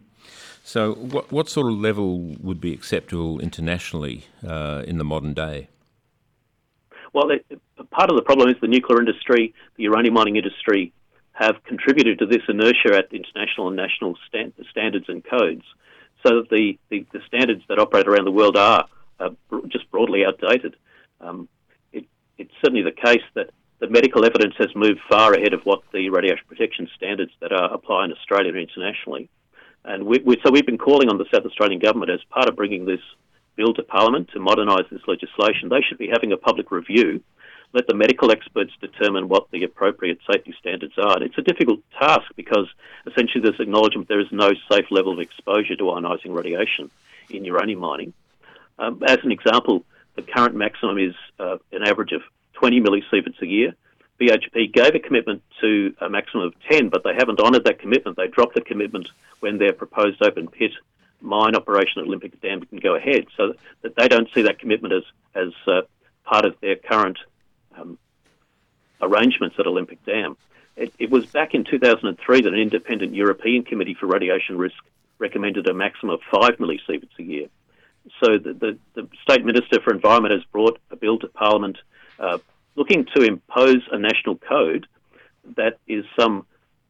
So, 0.64 0.94
what, 0.94 1.32
what 1.32 1.50
sort 1.50 1.72
of 1.72 1.80
level 1.80 2.20
would 2.40 2.62
be 2.62 2.74
acceptable 2.74 3.40
internationally 3.40 4.26
uh, 4.48 4.84
in 4.86 4.98
the 5.00 5.04
modern 5.04 5.34
day? 5.34 5.70
Well, 7.14 7.32
it, 7.32 7.46
part 7.90 8.12
of 8.12 8.16
the 8.16 8.22
problem 8.22 8.50
is 8.50 8.56
the 8.62 8.68
nuclear 8.68 9.00
industry, 9.00 9.54
the 9.78 9.84
uranium 9.84 10.14
mining 10.14 10.36
industry 10.36 10.94
have 11.32 11.56
contributed 11.64 12.20
to 12.20 12.26
this 12.26 12.44
inertia 12.48 12.96
at 12.96 13.12
international 13.12 13.70
and 13.70 13.78
national 13.78 14.16
stand, 14.28 14.54
standards 14.70 15.06
and 15.08 15.24
codes, 15.24 15.64
so 16.24 16.42
that 16.42 16.50
the, 16.52 16.78
the, 16.90 17.06
the, 17.14 17.22
standards 17.26 17.64
that 17.70 17.80
operate 17.80 18.08
around 18.08 18.26
the 18.26 18.32
world 18.32 18.58
are 18.58 18.86
uh, 19.20 19.30
just 19.68 19.90
broadly 19.92 20.26
outdated. 20.26 20.76
Um, 21.22 21.48
it, 21.92 22.06
it's 22.38 22.54
certainly 22.64 22.84
the 22.84 22.92
case 22.92 23.24
that 23.36 23.50
the 23.80 23.90
medical 23.90 24.26
evidence 24.26 24.56
has 24.58 24.76
moved 24.76 25.00
far 25.10 25.34
ahead 25.34 25.54
of 25.54 25.62
what 25.64 25.82
the 25.94 26.10
radiation 26.10 26.44
protection 26.48 26.90
standards 26.96 27.32
that 27.40 27.52
are 27.52 27.74
apply 27.74 28.06
in 28.06 28.12
Australia 28.12 28.50
and 28.50 28.58
internationally. 28.58 29.30
And 29.86 30.06
we, 30.06 30.20
we, 30.20 30.38
so 30.44 30.52
we've 30.52 30.66
been 30.66 30.78
calling 30.78 31.10
on 31.10 31.18
the 31.18 31.26
South 31.34 31.46
Australian 31.46 31.80
government 31.80 32.12
as 32.12 32.20
part 32.30 32.50
of 32.50 32.56
bringing 32.56 32.86
this 32.86 33.00
bill 33.56 33.74
to 33.74 33.84
Parliament 33.84 34.30
to 34.34 34.40
modernise 34.40 34.86
this 34.92 35.02
legislation. 35.08 35.70
They 35.70 35.82
should 35.82 35.98
be 35.98 36.10
having 36.12 36.32
a 36.32 36.38
public 36.38 36.72
review. 36.72 37.22
Let 37.74 37.88
the 37.88 37.96
medical 37.96 38.32
experts 38.32 38.72
determine 38.82 39.30
what 39.30 39.52
the 39.52 39.64
appropriate 39.64 40.20
safety 40.30 40.56
standards 40.60 40.94
are. 40.98 41.18
And 41.18 41.24
it's 41.24 41.38
a 41.38 41.42
difficult 41.42 41.80
task 42.00 42.24
because 42.36 42.68
essentially 43.06 43.42
there's 43.42 43.60
acknowledgement 43.60 44.08
there 44.08 44.20
is 44.20 44.32
no 44.32 44.52
safe 44.72 44.86
level 44.90 45.14
of 45.14 45.20
exposure 45.20 45.76
to 45.76 45.84
ionising 45.84 46.36
radiation 46.36 46.90
in 47.30 47.46
uranium 47.46 47.80
mining. 47.80 48.14
Um, 48.80 49.04
as 49.06 49.20
an 49.24 49.32
example, 49.32 49.86
the 50.16 50.22
current 50.22 50.56
maximum 50.56 50.98
is 50.98 51.14
uh, 51.40 51.58
an 51.72 51.86
average 51.86 52.14
of 52.14 52.22
20 52.54 52.82
millisieverts 52.82 53.42
a 53.42 53.46
year. 53.46 53.76
BHP 54.20 54.74
gave 54.74 54.96
a 54.96 55.00
commitment 55.00 55.44
to 55.62 55.94
a 56.02 56.10
maximum 56.10 56.46
of 56.46 56.54
10, 56.70 56.90
but 56.90 57.04
they 57.04 57.14
haven't 57.14 57.40
honoured 57.40 57.66
that 57.66 57.80
commitment. 57.80 58.18
They 58.18 58.28
dropped 58.28 58.56
the 58.56 58.62
commitment 58.62 59.10
when 59.40 59.58
their 59.58 59.74
proposed 59.74 60.22
open 60.22 60.48
pit 60.48 60.72
mine 61.22 61.56
operation 61.56 62.02
at 62.02 62.08
Olympic 62.08 62.40
Dam 62.42 62.62
can 62.62 62.80
go 62.80 62.96
ahead, 62.96 63.26
so 63.36 63.54
that 63.82 63.96
they 63.96 64.08
don't 64.08 64.30
see 64.34 64.44
that 64.44 64.60
commitment 64.60 64.94
as 64.94 65.04
as 65.36 65.54
uh, 65.68 65.82
part 66.24 66.46
of 66.46 66.56
their 66.62 66.76
current 66.76 67.18
um, 67.78 67.98
arrangements 69.02 69.56
at 69.60 69.68
Olympic 69.68 70.04
Dam. 70.06 70.38
It, 70.76 70.94
it, 70.98 71.10
was 71.10 71.26
back 71.26 71.54
in 71.54 71.66
2003 71.66 72.42
that 72.42 72.54
an 72.54 72.60
independent 72.60 73.14
European 73.14 73.64
Committee 73.64 73.96
for 73.96 74.06
Radiation 74.06 74.58
Risk 74.58 74.78
recommended 75.18 75.68
a 75.68 75.74
maximum 75.74 76.14
of 76.14 76.22
five 76.32 76.58
millisieverts 76.58 77.20
a 77.20 77.24
year. 77.24 77.48
So 78.24 78.38
the, 78.38 78.54
the, 78.54 78.78
the 78.96 79.08
State 79.24 79.46
Minister 79.46 79.80
for 79.84 79.94
Environment 79.94 80.34
has 80.34 80.44
brought 80.52 80.80
a 80.92 80.96
bill 80.96 81.20
to 81.20 81.28
Parliament 81.28 81.78
uh, 82.20 82.40
looking 82.76 83.06
to 83.16 83.24
impose 83.24 83.82
a 83.92 83.98
national 83.98 84.38
code 84.38 84.88
that 85.56 85.78
is 85.88 86.06
some 86.18 86.46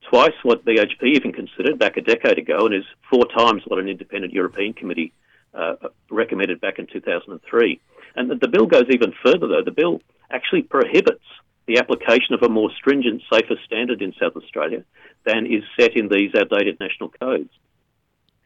twice 0.09 0.33
what 0.43 0.65
BHP 0.65 1.03
even 1.15 1.31
considered 1.31 1.77
back 1.77 1.97
a 1.97 2.01
decade 2.01 2.37
ago 2.37 2.65
and 2.65 2.75
is 2.75 2.83
four 3.09 3.25
times 3.27 3.63
what 3.65 3.79
an 3.79 3.87
independent 3.87 4.33
European 4.33 4.73
committee 4.73 5.13
uh, 5.53 5.75
recommended 6.09 6.61
back 6.61 6.79
in 6.79 6.87
2003. 6.87 7.79
And 8.15 8.29
the, 8.29 8.35
the 8.35 8.47
bill 8.47 8.65
goes 8.65 8.85
even 8.89 9.13
further, 9.23 9.47
though. 9.47 9.63
The 9.63 9.71
bill 9.71 10.01
actually 10.31 10.63
prohibits 10.63 11.23
the 11.67 11.77
application 11.77 12.33
of 12.33 12.41
a 12.41 12.49
more 12.49 12.71
stringent, 12.77 13.21
safer 13.31 13.55
standard 13.65 14.01
in 14.01 14.13
South 14.19 14.35
Australia 14.35 14.83
than 15.25 15.45
is 15.45 15.63
set 15.79 15.95
in 15.95 16.07
these 16.07 16.33
outdated 16.35 16.79
national 16.79 17.09
codes. 17.09 17.51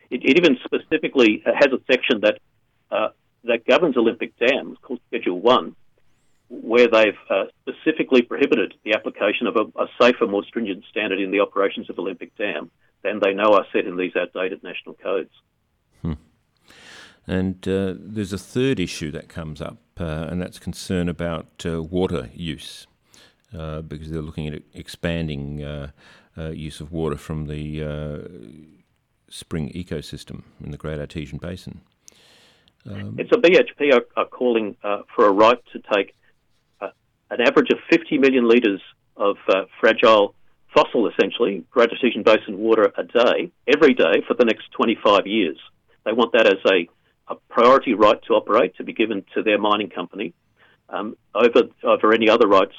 It, 0.09 0.23
it 0.23 0.37
even 0.37 0.57
specifically 0.63 1.41
has 1.45 1.71
a 1.71 1.79
section 1.89 2.21
that 2.21 2.39
uh, 2.93 3.09
that 3.43 3.65
governs 3.65 3.97
Olympic 3.97 4.37
dams 4.37 4.77
called 4.81 4.99
Schedule 5.07 5.39
One, 5.39 5.75
where 6.49 6.87
they've 6.87 7.17
uh, 7.29 7.45
specifically 7.61 8.21
prohibited 8.21 8.75
the 8.85 8.93
application 8.93 9.47
of 9.47 9.55
a, 9.55 9.81
a, 9.81 9.87
safer, 9.99 10.27
more 10.27 10.43
stringent 10.43 10.83
standard 10.89 11.19
in 11.19 11.31
the 11.31 11.39
operations 11.39 11.89
of 11.89 11.97
Olympic 11.97 12.35
Dam 12.37 12.69
than 13.01 13.19
they 13.19 13.33
know 13.33 13.53
are 13.53 13.65
set 13.73 13.85
in 13.85 13.97
these 13.97 14.15
outdated 14.15 14.63
national 14.63 14.95
codes. 14.95 15.31
Hmm. 16.01 16.13
And 17.25 17.67
uh, 17.67 17.95
there's 17.97 18.33
a 18.33 18.37
third 18.37 18.79
issue 18.79 19.11
that 19.11 19.27
comes 19.27 19.61
up, 19.61 19.77
uh, 19.99 20.27
and 20.29 20.41
that's 20.41 20.59
concern 20.59 21.09
about 21.09 21.65
uh, 21.65 21.81
water 21.81 22.29
use, 22.33 22.85
uh, 23.57 23.81
because 23.81 24.09
they're 24.09 24.21
looking 24.21 24.47
at 24.47 24.61
expanding 24.73 25.91
use 26.51 26.79
of 26.79 26.91
water 26.91 27.17
from 27.17 27.47
the 27.47 28.31
spring 29.29 29.71
ecosystem 29.73 30.43
in 30.63 30.71
the 30.71 30.77
Great 30.77 30.99
Artesian 30.99 31.39
Basin. 31.39 31.81
Um, 32.85 33.15
and 33.17 33.27
so 33.31 33.39
BHP 33.39 33.93
are, 33.93 34.05
are 34.17 34.25
calling 34.25 34.75
for 35.15 35.25
a 35.25 35.31
right 35.31 35.59
to 35.73 35.81
take 35.93 36.13
an 37.33 37.41
average 37.41 37.71
of 37.71 37.79
50 37.89 38.17
million 38.19 38.47
litres 38.47 38.81
of 39.17 39.37
uh, 39.49 39.63
fragile 39.79 40.35
fossil, 40.73 41.09
essentially, 41.09 41.63
Great 41.71 41.89
Artesian 41.89 42.23
Basin 42.23 42.57
water 42.57 42.91
a 42.97 43.03
day, 43.03 43.51
every 43.67 43.93
day 43.93 44.23
for 44.27 44.35
the 44.35 44.45
next 44.45 44.71
25 44.71 45.27
years. 45.27 45.57
They 46.05 46.13
want 46.13 46.31
that 46.33 46.47
as 46.47 46.59
a, 46.71 46.87
a 47.27 47.35
priority 47.49 47.93
right 47.93 48.21
to 48.27 48.33
operate 48.33 48.75
to 48.77 48.83
be 48.83 48.93
given 48.93 49.23
to 49.33 49.43
their 49.43 49.57
mining 49.57 49.89
company 49.89 50.33
um, 50.89 51.17
over, 51.33 51.63
over 51.83 52.13
any 52.13 52.29
other 52.29 52.47
rights 52.47 52.75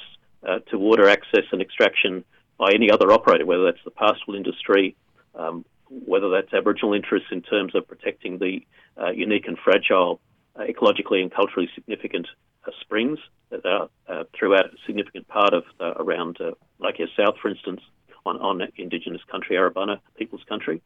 uh, 0.47 0.59
to 0.71 0.79
water 0.79 1.09
access 1.09 1.45
and 1.53 1.61
extraction 1.61 2.25
by 2.59 2.71
any 2.73 2.91
other 2.91 3.11
operator, 3.11 3.47
whether 3.47 3.65
that's 3.65 3.85
the 3.85 3.91
pastoral 3.91 4.37
industry, 4.37 4.95
um, 5.35 5.65
whether 6.07 6.31
that's 6.31 6.53
Aboriginal 6.53 6.95
interests 6.95 7.29
in 7.31 7.43
terms 7.43 7.75
of 7.75 7.87
protecting 7.87 8.39
the 8.39 8.65
uh, 9.01 9.11
unique 9.11 9.47
and 9.47 9.59
fragile, 9.59 10.21
uh, 10.57 10.63
ecologically 10.63 11.21
and 11.23 11.33
culturally 11.33 11.69
significant 11.75 12.27
uh, 12.67 12.71
springs 12.81 13.19
that 13.51 13.65
are 13.65 13.89
uh, 14.09 14.25
throughout 14.39 14.67
a 14.67 14.77
significant 14.87 15.27
part 15.29 15.53
of 15.53 15.65
uh, 15.81 15.95
around 15.97 16.39
Lake 16.79 17.01
Eyre 17.01 17.09
South, 17.17 17.37
for 17.41 17.49
instance, 17.49 17.81
on, 18.27 18.37
on 18.39 18.69
Indigenous 18.77 19.23
country, 19.31 19.57
Arabana 19.57 20.01
People's 20.17 20.45
Country. 20.49 20.83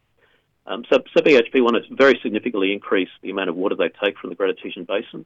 Um, 0.67 0.85
so, 0.91 0.99
so, 1.17 1.23
BHP 1.23 1.63
want 1.63 1.77
to 1.77 1.95
very 1.95 2.19
significantly 2.23 2.73
increase 2.73 3.09
the 3.23 3.31
amount 3.31 3.49
of 3.49 3.57
water 3.57 3.75
they 3.75 3.89
take 4.05 4.19
from 4.19 4.29
the 4.29 4.37
Great 4.37 4.55
Artesian 4.55 4.85
Basin, 4.85 5.25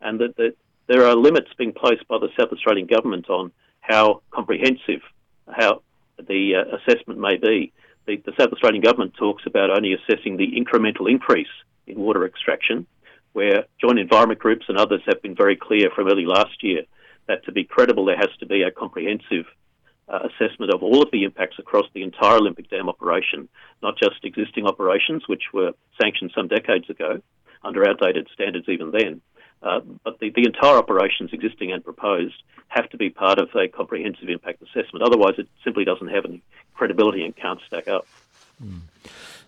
and 0.00 0.18
that, 0.20 0.36
that 0.36 0.54
there 0.86 1.04
are 1.06 1.14
limits 1.14 1.50
being 1.58 1.74
placed 1.74 2.08
by 2.08 2.18
the 2.18 2.28
South 2.38 2.50
Australian 2.52 2.86
government 2.86 3.28
on 3.28 3.52
how 3.80 4.22
comprehensive 4.30 5.02
how 5.50 5.82
the 6.18 6.54
uh, 6.56 6.76
assessment 6.76 7.20
may 7.20 7.36
be. 7.36 7.72
The, 8.08 8.16
the, 8.24 8.32
South 8.40 8.54
Australian 8.54 8.82
government 8.82 9.12
talks 9.18 9.42
about 9.44 9.68
only 9.68 9.92
assessing 9.92 10.38
the 10.38 10.52
incremental 10.56 11.10
increase 11.10 11.52
in 11.86 11.98
water 11.98 12.24
extraction, 12.24 12.86
where 13.34 13.66
joint 13.78 13.98
environment 13.98 14.40
groups 14.40 14.64
and 14.66 14.78
others 14.78 15.02
have 15.06 15.20
been 15.20 15.36
very 15.36 15.56
clear 15.56 15.90
from 15.94 16.08
early 16.08 16.24
last 16.24 16.62
year 16.62 16.84
that 17.26 17.44
to 17.44 17.52
be 17.52 17.64
credible, 17.64 18.06
there 18.06 18.16
has 18.16 18.34
to 18.40 18.46
be 18.46 18.62
a 18.62 18.70
comprehensive 18.70 19.44
uh, 20.08 20.20
assessment 20.24 20.72
of 20.72 20.82
all 20.82 21.02
of 21.02 21.10
the 21.10 21.24
impacts 21.24 21.58
across 21.58 21.84
the 21.92 22.02
entire 22.02 22.38
Olympic 22.38 22.70
Dam 22.70 22.88
operation, 22.88 23.46
not 23.82 23.98
just 23.98 24.24
existing 24.24 24.66
operations, 24.66 25.24
which 25.28 25.52
were 25.52 25.72
sanctioned 26.00 26.32
some 26.34 26.48
decades 26.48 26.88
ago 26.88 27.20
under 27.62 27.86
outdated 27.86 28.26
standards 28.32 28.70
even 28.70 28.90
then, 28.90 29.20
uh, 29.62 29.80
but 30.04 30.18
the, 30.20 30.30
the 30.30 30.44
entire 30.44 30.76
operations, 30.76 31.30
existing 31.32 31.72
and 31.72 31.84
proposed, 31.84 32.42
have 32.68 32.88
to 32.90 32.96
be 32.96 33.10
part 33.10 33.38
of 33.38 33.48
a 33.54 33.68
comprehensive 33.68 34.28
impact 34.28 34.62
assessment. 34.62 35.02
Otherwise, 35.02 35.34
it 35.38 35.48
simply 35.64 35.84
doesn't 35.84 36.08
have 36.08 36.24
any 36.24 36.42
credibility 36.74 37.24
and 37.24 37.34
can't 37.36 37.60
stack 37.66 37.88
up. 37.88 38.06
Mm. 38.62 38.80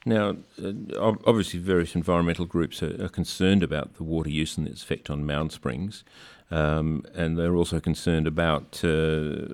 Now, 0.06 0.36
uh, 0.62 1.12
obviously, 1.26 1.60
various 1.60 1.94
environmental 1.94 2.46
groups 2.46 2.82
are, 2.82 3.04
are, 3.04 3.08
concerned 3.08 3.62
about 3.62 3.94
the 3.94 4.02
water 4.02 4.30
use 4.30 4.56
and 4.56 4.66
its 4.66 4.82
effect 4.82 5.10
on 5.10 5.26
mound 5.26 5.52
springs, 5.52 6.04
um, 6.50 7.04
and 7.14 7.38
they're 7.38 7.54
also 7.54 7.80
concerned 7.80 8.26
about 8.26 8.80
uh, 8.82 9.44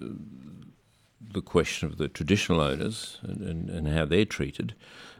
the 1.32 1.42
question 1.44 1.88
of 1.88 1.98
the 1.98 2.06
traditional 2.06 2.60
owners 2.60 3.18
and, 3.22 3.40
and, 3.40 3.70
and 3.70 3.88
how 3.88 4.04
they're 4.04 4.24
treated. 4.24 4.74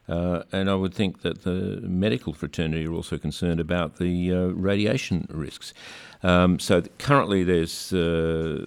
Uh, 0.08 0.42
and 0.52 0.70
I 0.70 0.74
would 0.74 0.94
think 0.94 1.22
that 1.22 1.42
the 1.42 1.80
medical 1.82 2.32
fraternity 2.32 2.86
are 2.86 2.92
also 2.92 3.18
concerned 3.18 3.60
about 3.60 3.96
the 3.96 4.32
uh, 4.32 4.36
radiation 4.48 5.26
risks. 5.30 5.74
Um, 6.22 6.58
so 6.58 6.82
currently, 6.98 7.42
there's 7.42 7.92
uh, 7.92 8.66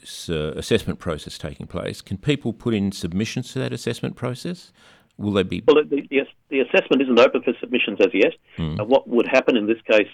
this 0.00 0.28
uh, 0.28 0.52
assessment 0.56 0.98
process 0.98 1.38
taking 1.38 1.66
place. 1.66 2.00
Can 2.00 2.18
people 2.18 2.52
put 2.52 2.74
in 2.74 2.92
submissions 2.92 3.52
to 3.52 3.58
that 3.58 3.72
assessment 3.72 4.14
process? 4.14 4.72
Will 5.18 5.32
they 5.32 5.42
be? 5.42 5.62
Well, 5.66 5.82
the, 5.84 6.02
the, 6.10 6.26
the 6.50 6.60
assessment 6.60 7.02
isn't 7.02 7.18
open 7.18 7.42
for 7.42 7.54
submissions 7.60 7.98
as 8.00 8.12
yet. 8.12 8.34
Mm. 8.58 8.86
What 8.86 9.08
would 9.08 9.26
happen 9.26 9.56
in 9.56 9.66
this 9.66 9.80
case? 9.90 10.10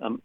Um, 0.00 0.22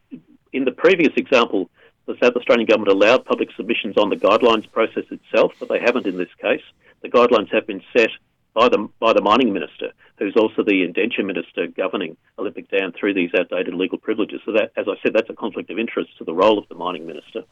in 0.53 0.65
the 0.65 0.71
previous 0.71 1.13
example, 1.17 1.69
the 2.05 2.15
South 2.21 2.35
Australian 2.35 2.67
government 2.67 2.91
allowed 2.91 3.25
public 3.25 3.49
submissions 3.55 3.97
on 3.97 4.09
the 4.09 4.15
guidelines 4.15 4.71
process 4.71 5.03
itself, 5.11 5.53
but 5.59 5.69
they 5.69 5.79
haven't 5.79 6.05
in 6.05 6.17
this 6.17 6.29
case. 6.41 6.61
The 7.01 7.09
guidelines 7.09 7.51
have 7.53 7.67
been 7.67 7.81
set 7.95 8.09
by 8.53 8.69
the 8.69 8.89
by 8.99 9.13
the 9.13 9.21
mining 9.21 9.53
minister, 9.53 9.91
who's 10.17 10.35
also 10.35 10.63
the 10.63 10.83
indenture 10.83 11.23
minister 11.23 11.67
governing 11.67 12.17
Olympic 12.37 12.69
Dam 12.69 12.91
through 12.91 13.13
these 13.13 13.31
outdated 13.37 13.73
legal 13.73 13.97
privileges. 13.97 14.41
So 14.45 14.51
that, 14.53 14.71
as 14.75 14.87
I 14.87 14.95
said, 15.01 15.13
that's 15.13 15.29
a 15.29 15.35
conflict 15.35 15.69
of 15.69 15.79
interest 15.79 16.17
to 16.17 16.23
the 16.23 16.33
role 16.33 16.57
of 16.57 16.67
the 16.67 16.75
mining 16.75 17.05
minister. 17.05 17.43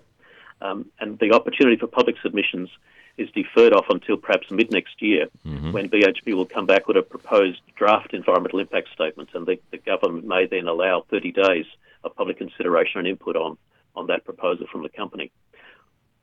Um, 0.61 0.87
and 0.99 1.19
the 1.19 1.33
opportunity 1.33 1.77
for 1.77 1.87
public 1.87 2.15
submissions 2.21 2.69
is 3.17 3.29
deferred 3.31 3.73
off 3.73 3.85
until 3.89 4.17
perhaps 4.17 4.49
mid 4.51 4.71
next 4.71 5.01
year 5.01 5.27
mm-hmm. 5.45 5.71
when 5.71 5.89
BHP 5.89 6.33
will 6.33 6.45
come 6.45 6.65
back 6.65 6.87
with 6.87 6.97
a 6.97 7.01
proposed 7.01 7.61
draft 7.75 8.13
environmental 8.13 8.59
impact 8.59 8.89
statement, 8.93 9.29
and 9.33 9.45
the, 9.45 9.59
the, 9.71 9.77
government 9.77 10.25
may 10.25 10.45
then 10.45 10.67
allow 10.67 11.03
30 11.09 11.31
days 11.31 11.65
of 12.03 12.15
public 12.15 12.37
consideration 12.37 12.99
and 12.99 13.07
input 13.07 13.35
on, 13.35 13.57
on 13.95 14.07
that 14.07 14.23
proposal 14.23 14.67
from 14.71 14.83
the 14.83 14.89
company. 14.89 15.31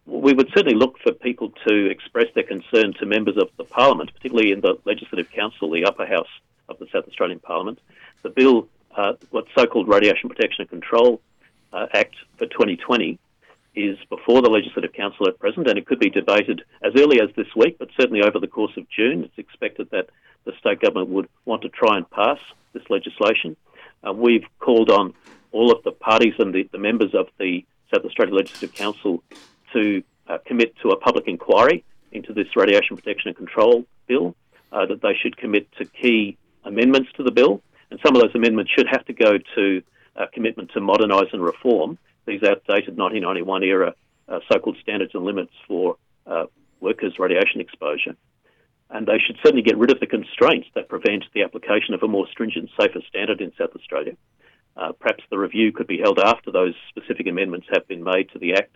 We 0.07 0.35
would 0.35 0.49
certainly 0.55 0.75
look 0.75 0.99
for 0.99 1.13
people 1.13 1.53
to 1.67 1.91
express 1.91 2.27
their 2.35 2.45
concern 2.45 2.93
to 2.95 3.07
members 3.07 3.37
of 3.37 3.49
the 3.57 3.65
Parliament, 3.65 4.13
particularly 4.15 4.53
in 4.53 4.61
the 4.61 4.77
Legislative 4.85 5.31
Council, 5.31 5.71
the 5.71 5.85
upper 5.85 6.07
house 6.07 6.29
of 6.69 6.79
the 6.79 6.87
South 6.93 7.07
Australian 7.09 7.41
Parliament. 7.41 7.79
The 8.23 8.31
bill, 8.31 8.69
uh, 8.97 9.15
what's 9.31 9.49
so-called 9.57 9.89
Radiation 9.89 10.29
Protection 10.29 10.63
and 10.63 10.69
Control 10.69 11.21
uh, 11.73 11.87
Act 11.95 12.15
for 12.37 12.47
2020, 12.47 13.19
is 13.75 13.99
before 14.09 14.41
the 14.41 14.51
Legislative 14.51 14.93
Council 14.93 15.27
at 15.27 15.39
present, 15.39 15.69
and 15.69 15.79
it 15.79 15.87
could 15.87 15.99
be 15.99 16.11
debated 16.11 16.63
as 16.83 16.93
early 16.97 17.21
as 17.21 17.29
this 17.35 17.49
week, 17.57 17.77
but 17.79 17.89
certainly 17.99 18.23
over 18.23 18.39
the 18.39 18.47
course 18.47 18.77
of 18.77 18.89
June. 18.89 19.25
It's 19.25 19.39
expected 19.39 19.91
that 19.91 20.11
the 20.45 20.53
state 20.59 20.81
government 20.81 21.09
would 21.11 21.29
want 21.45 21.63
to 21.63 21.69
try 21.71 21.97
and 21.97 22.09
pass 22.11 22.39
this 22.73 22.85
legislation. 22.89 23.57
Uh, 24.07 24.13
we've 24.13 24.45
called 24.61 24.91
on 24.91 25.15
all 25.51 25.73
of 25.73 25.83
the 25.83 25.93
parties 25.93 26.35
and 26.39 26.55
the, 26.55 26.69
the, 26.73 26.79
members 26.79 27.15
of 27.15 27.29
the 27.39 27.65
South 27.93 28.05
Australian 28.05 28.37
Legislative 28.37 28.75
Council 28.75 29.23
to 29.75 30.03
uh, 30.29 30.39
commit 30.47 30.75
to 30.83 30.91
a 30.91 30.97
public 30.97 31.29
inquiry 31.29 31.85
into 32.13 32.33
this 32.33 32.47
radiation 32.57 32.97
protection 32.97 33.29
and 33.29 33.37
control 33.37 33.85
bill, 34.07 34.35
uh, 34.73 34.87
that 34.87 35.03
they 35.03 35.15
should 35.21 35.37
commit 35.37 35.71
to 35.79 35.85
key 35.85 36.37
amendments 36.65 37.11
to 37.17 37.23
the 37.23 37.31
bill, 37.31 37.63
and 37.91 38.01
some 38.05 38.17
of 38.17 38.23
those 38.23 38.35
amendments 38.35 38.71
should 38.75 38.87
have 38.89 39.05
to 39.05 39.13
go 39.13 39.39
to 39.55 39.83
a 40.17 40.27
commitment 40.29 40.71
to 40.73 40.81
modernise 40.81 41.29
and 41.33 41.43
reform 41.43 41.99
these 42.27 42.43
outdated 42.43 42.97
1991 42.97 43.63
era 43.63 43.95
uh, 44.29 44.41
so-called 44.51 44.77
standards 44.81 45.13
and 45.15 45.25
limits 45.25 45.53
for 45.69 45.97
uh, 46.27 46.45
workers' 46.81 47.19
radiation 47.19 47.61
exposure. 47.61 48.17
And 48.91 49.07
they 49.07 49.19
should 49.19 49.37
certainly 49.43 49.63
get 49.63 49.77
rid 49.77 49.91
of 49.91 50.01
the 50.01 50.07
constraints 50.07 50.69
that 50.75 50.89
prevent 50.89 51.25
the 51.35 51.43
application 51.43 51.95
of 51.95 52.03
a 52.03 52.09
more 52.09 52.27
stringent, 52.31 52.71
safer 52.79 53.01
standard 53.09 53.41
in 53.41 53.53
South 53.59 53.75
Australia. 53.75 54.17
Uh, 54.77 54.93
perhaps 54.93 55.23
the 55.31 55.39
review 55.39 55.73
could 55.73 55.87
be 55.87 55.99
held 55.99 56.19
after 56.19 56.51
those 56.51 56.75
specific 56.89 57.27
amendments 57.27 57.67
have 57.73 57.87
been 57.89 58.03
made 58.03 58.31
to 58.31 58.39
the 58.39 58.55
Act, 58.55 58.75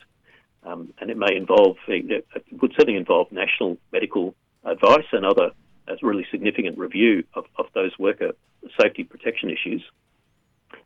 um, 0.68 0.92
and 1.00 1.10
it 1.10 1.16
may 1.16 1.34
involve, 1.34 1.76
it 1.88 2.26
would 2.60 2.72
certainly 2.76 2.98
involve 2.98 3.32
national 3.32 3.78
medical 3.92 4.34
advice 4.64 5.06
and 5.12 5.24
other 5.24 5.50
uh, 5.88 5.94
really 6.02 6.26
significant 6.30 6.78
review 6.78 7.24
of, 7.34 7.44
of 7.56 7.66
those 7.74 7.92
worker 7.98 8.32
safety 8.80 9.04
protection 9.04 9.50
issues. 9.50 9.82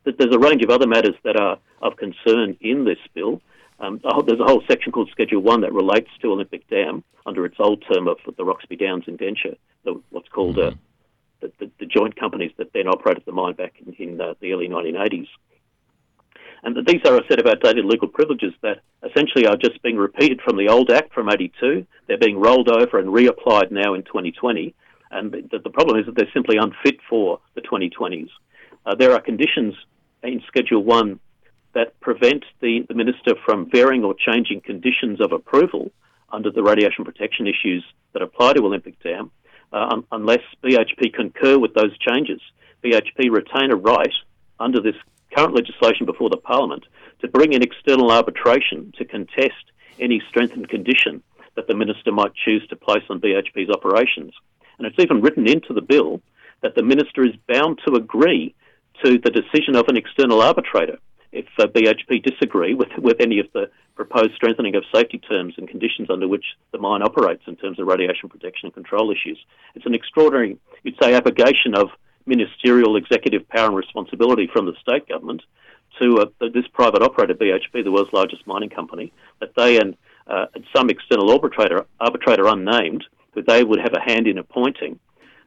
But 0.05 0.17
there's 0.17 0.33
a 0.33 0.39
range 0.39 0.63
of 0.63 0.69
other 0.69 0.87
matters 0.87 1.15
that 1.23 1.39
are 1.39 1.57
of 1.81 1.97
concern 1.97 2.57
in 2.61 2.85
this 2.85 2.99
bill. 3.13 3.41
Um, 3.79 3.99
there's 4.25 4.39
a 4.39 4.45
whole 4.45 4.63
section 4.69 4.91
called 4.93 5.09
Schedule 5.11 5.41
1 5.41 5.61
that 5.61 5.73
relates 5.73 6.09
to 6.21 6.31
Olympic 6.31 6.67
Dam 6.69 7.03
under 7.25 7.45
its 7.45 7.55
old 7.59 7.83
term 7.91 8.07
of 8.07 8.17
the 8.37 8.45
Roxby 8.45 8.77
Downs 8.77 9.05
indenture, 9.07 9.55
the, 9.83 9.99
what's 10.11 10.29
called 10.29 10.57
uh, 10.57 10.71
the, 11.41 11.51
the, 11.59 11.71
the, 11.79 11.85
joint 11.85 12.15
companies 12.15 12.51
that 12.57 12.71
then 12.71 12.87
operated 12.87 13.23
the 13.25 13.31
mine 13.33 13.55
back 13.55 13.73
in, 13.85 13.93
in 13.95 14.21
uh, 14.21 14.35
the 14.39 14.53
early 14.53 14.69
1980s. 14.69 15.27
And 16.63 16.77
these 16.87 17.01
are 17.05 17.17
a 17.17 17.27
set 17.27 17.39
of 17.39 17.45
outdated 17.45 17.85
legal 17.85 18.07
privileges 18.07 18.53
that 18.61 18.81
essentially 19.03 19.45
are 19.45 19.57
just 19.57 19.81
being 19.83 19.97
repeated 19.97 20.41
from 20.41 20.57
the 20.57 20.69
old 20.69 20.91
Act 20.91 21.13
from 21.13 21.29
82. 21.29 21.85
They're 22.07 22.17
being 22.17 22.39
rolled 22.39 22.69
over 22.69 22.99
and 22.99 23.09
reapplied 23.09 23.69
now 23.69 23.93
in 23.93 24.03
2020. 24.03 24.73
And 25.11 25.31
the, 25.31 25.59
the 25.59 25.69
problem 25.69 25.99
is 25.99 26.05
that 26.05 26.15
they're 26.15 26.31
simply 26.33 26.57
unfit 26.57 26.99
for 27.09 27.39
the 27.55 27.61
2020s. 27.61 28.29
Uh, 28.85 28.95
there 28.95 29.11
are 29.11 29.19
conditions 29.19 29.75
in 30.23 30.41
Schedule 30.47 30.83
1 30.83 31.19
that 31.73 31.99
prevent 31.99 32.45
the, 32.61 32.85
the 32.87 32.93
Minister 32.93 33.33
from 33.45 33.69
varying 33.69 34.03
or 34.03 34.13
changing 34.13 34.61
conditions 34.61 35.19
of 35.19 35.31
approval 35.31 35.91
under 36.31 36.49
the 36.49 36.63
radiation 36.63 37.03
protection 37.03 37.45
issues 37.45 37.83
that 38.13 38.21
apply 38.21 38.53
to 38.53 38.63
Olympic 38.63 39.01
Dam 39.03 39.31
uh, 39.71 39.89
un- 39.91 40.03
unless 40.11 40.41
BHP 40.63 41.13
concur 41.13 41.57
with 41.57 41.73
those 41.73 41.97
changes. 41.97 42.39
BHP 42.83 43.29
retain 43.29 43.71
a 43.71 43.75
right 43.75 44.13
under 44.59 44.81
this 44.81 44.95
current 45.35 45.55
legislation 45.55 46.05
before 46.05 46.29
the 46.29 46.37
Parliament 46.37 46.83
to 47.21 47.27
bring 47.27 47.53
in 47.53 47.63
external 47.63 48.11
arbitration 48.11 48.93
to 48.97 49.05
contest 49.05 49.71
any 49.99 50.21
strengthened 50.29 50.69
condition 50.69 51.21
that 51.55 51.67
the 51.67 51.75
Minister 51.75 52.11
might 52.11 52.33
choose 52.33 52.65
to 52.67 52.75
place 52.75 53.03
on 53.09 53.21
BHP's 53.21 53.69
operations. 53.69 54.33
And 54.77 54.87
it's 54.87 54.99
even 54.99 55.21
written 55.21 55.47
into 55.47 55.73
the 55.73 55.81
bill 55.81 56.21
that 56.61 56.75
the 56.75 56.83
Minister 56.83 57.23
is 57.23 57.35
bound 57.47 57.79
to 57.85 57.95
agree 57.95 58.55
to 59.03 59.19
the 59.19 59.29
decision 59.29 59.75
of 59.75 59.87
an 59.87 59.97
external 59.97 60.41
arbitrator 60.41 60.97
if 61.31 61.45
uh, 61.57 61.65
BHP 61.65 62.23
disagree 62.23 62.73
with, 62.73 62.89
with 62.97 63.17
any 63.19 63.39
of 63.39 63.47
the 63.53 63.69
proposed 63.95 64.33
strengthening 64.35 64.75
of 64.75 64.83
safety 64.93 65.19
terms 65.19 65.55
and 65.57 65.67
conditions 65.67 66.09
under 66.09 66.27
which 66.27 66.45
the 66.71 66.77
mine 66.77 67.01
operates 67.01 67.43
in 67.47 67.55
terms 67.55 67.79
of 67.79 67.87
radiation 67.87 68.29
protection 68.29 68.67
and 68.67 68.73
control 68.73 69.11
issues. 69.11 69.37
It's 69.75 69.85
an 69.85 69.95
extraordinary, 69.95 70.57
you'd 70.83 70.95
say, 71.01 71.13
abrogation 71.13 71.75
of 71.75 71.89
ministerial 72.25 72.95
executive 72.95 73.47
power 73.49 73.67
and 73.67 73.75
responsibility 73.75 74.49
from 74.51 74.65
the 74.65 74.73
state 74.81 75.07
government 75.07 75.41
to 76.01 76.19
uh, 76.19 76.25
this 76.53 76.67
private 76.73 77.01
operator, 77.01 77.33
BHP, 77.33 77.83
the 77.83 77.91
world's 77.91 78.13
largest 78.13 78.45
mining 78.47 78.69
company, 78.69 79.13
that 79.39 79.53
they 79.55 79.77
and, 79.77 79.95
uh, 80.27 80.45
some 80.75 80.89
external 80.89 81.31
arbitrator, 81.31 81.85
arbitrator 81.99 82.47
unnamed, 82.47 83.03
who 83.33 83.43
they 83.43 83.63
would 83.63 83.79
have 83.79 83.93
a 83.93 83.99
hand 83.99 84.27
in 84.27 84.37
appointing, 84.37 84.99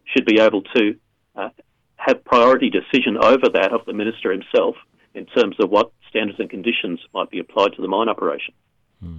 should 0.05 0.25
be 0.25 0.39
able 0.39 0.63
to 0.63 0.97
uh, 1.35 1.49
have 1.97 2.25
priority 2.25 2.71
decision 2.71 3.17
over 3.17 3.49
that 3.53 3.73
of 3.73 3.85
the 3.87 3.93
minister 3.93 4.31
himself 4.31 4.77
in 5.15 5.27
terms 5.27 5.57
of 5.59 5.71
what 5.71 5.91
standards 6.09 6.39
and 6.39 6.51
conditions 6.51 7.01
might 7.15 7.31
be 7.31 7.39
applied 7.39 7.73
to 7.75 7.83
the 7.83 7.89
mine 7.89 8.09
operation. 8.09 8.55
Hmm. 9.03 9.17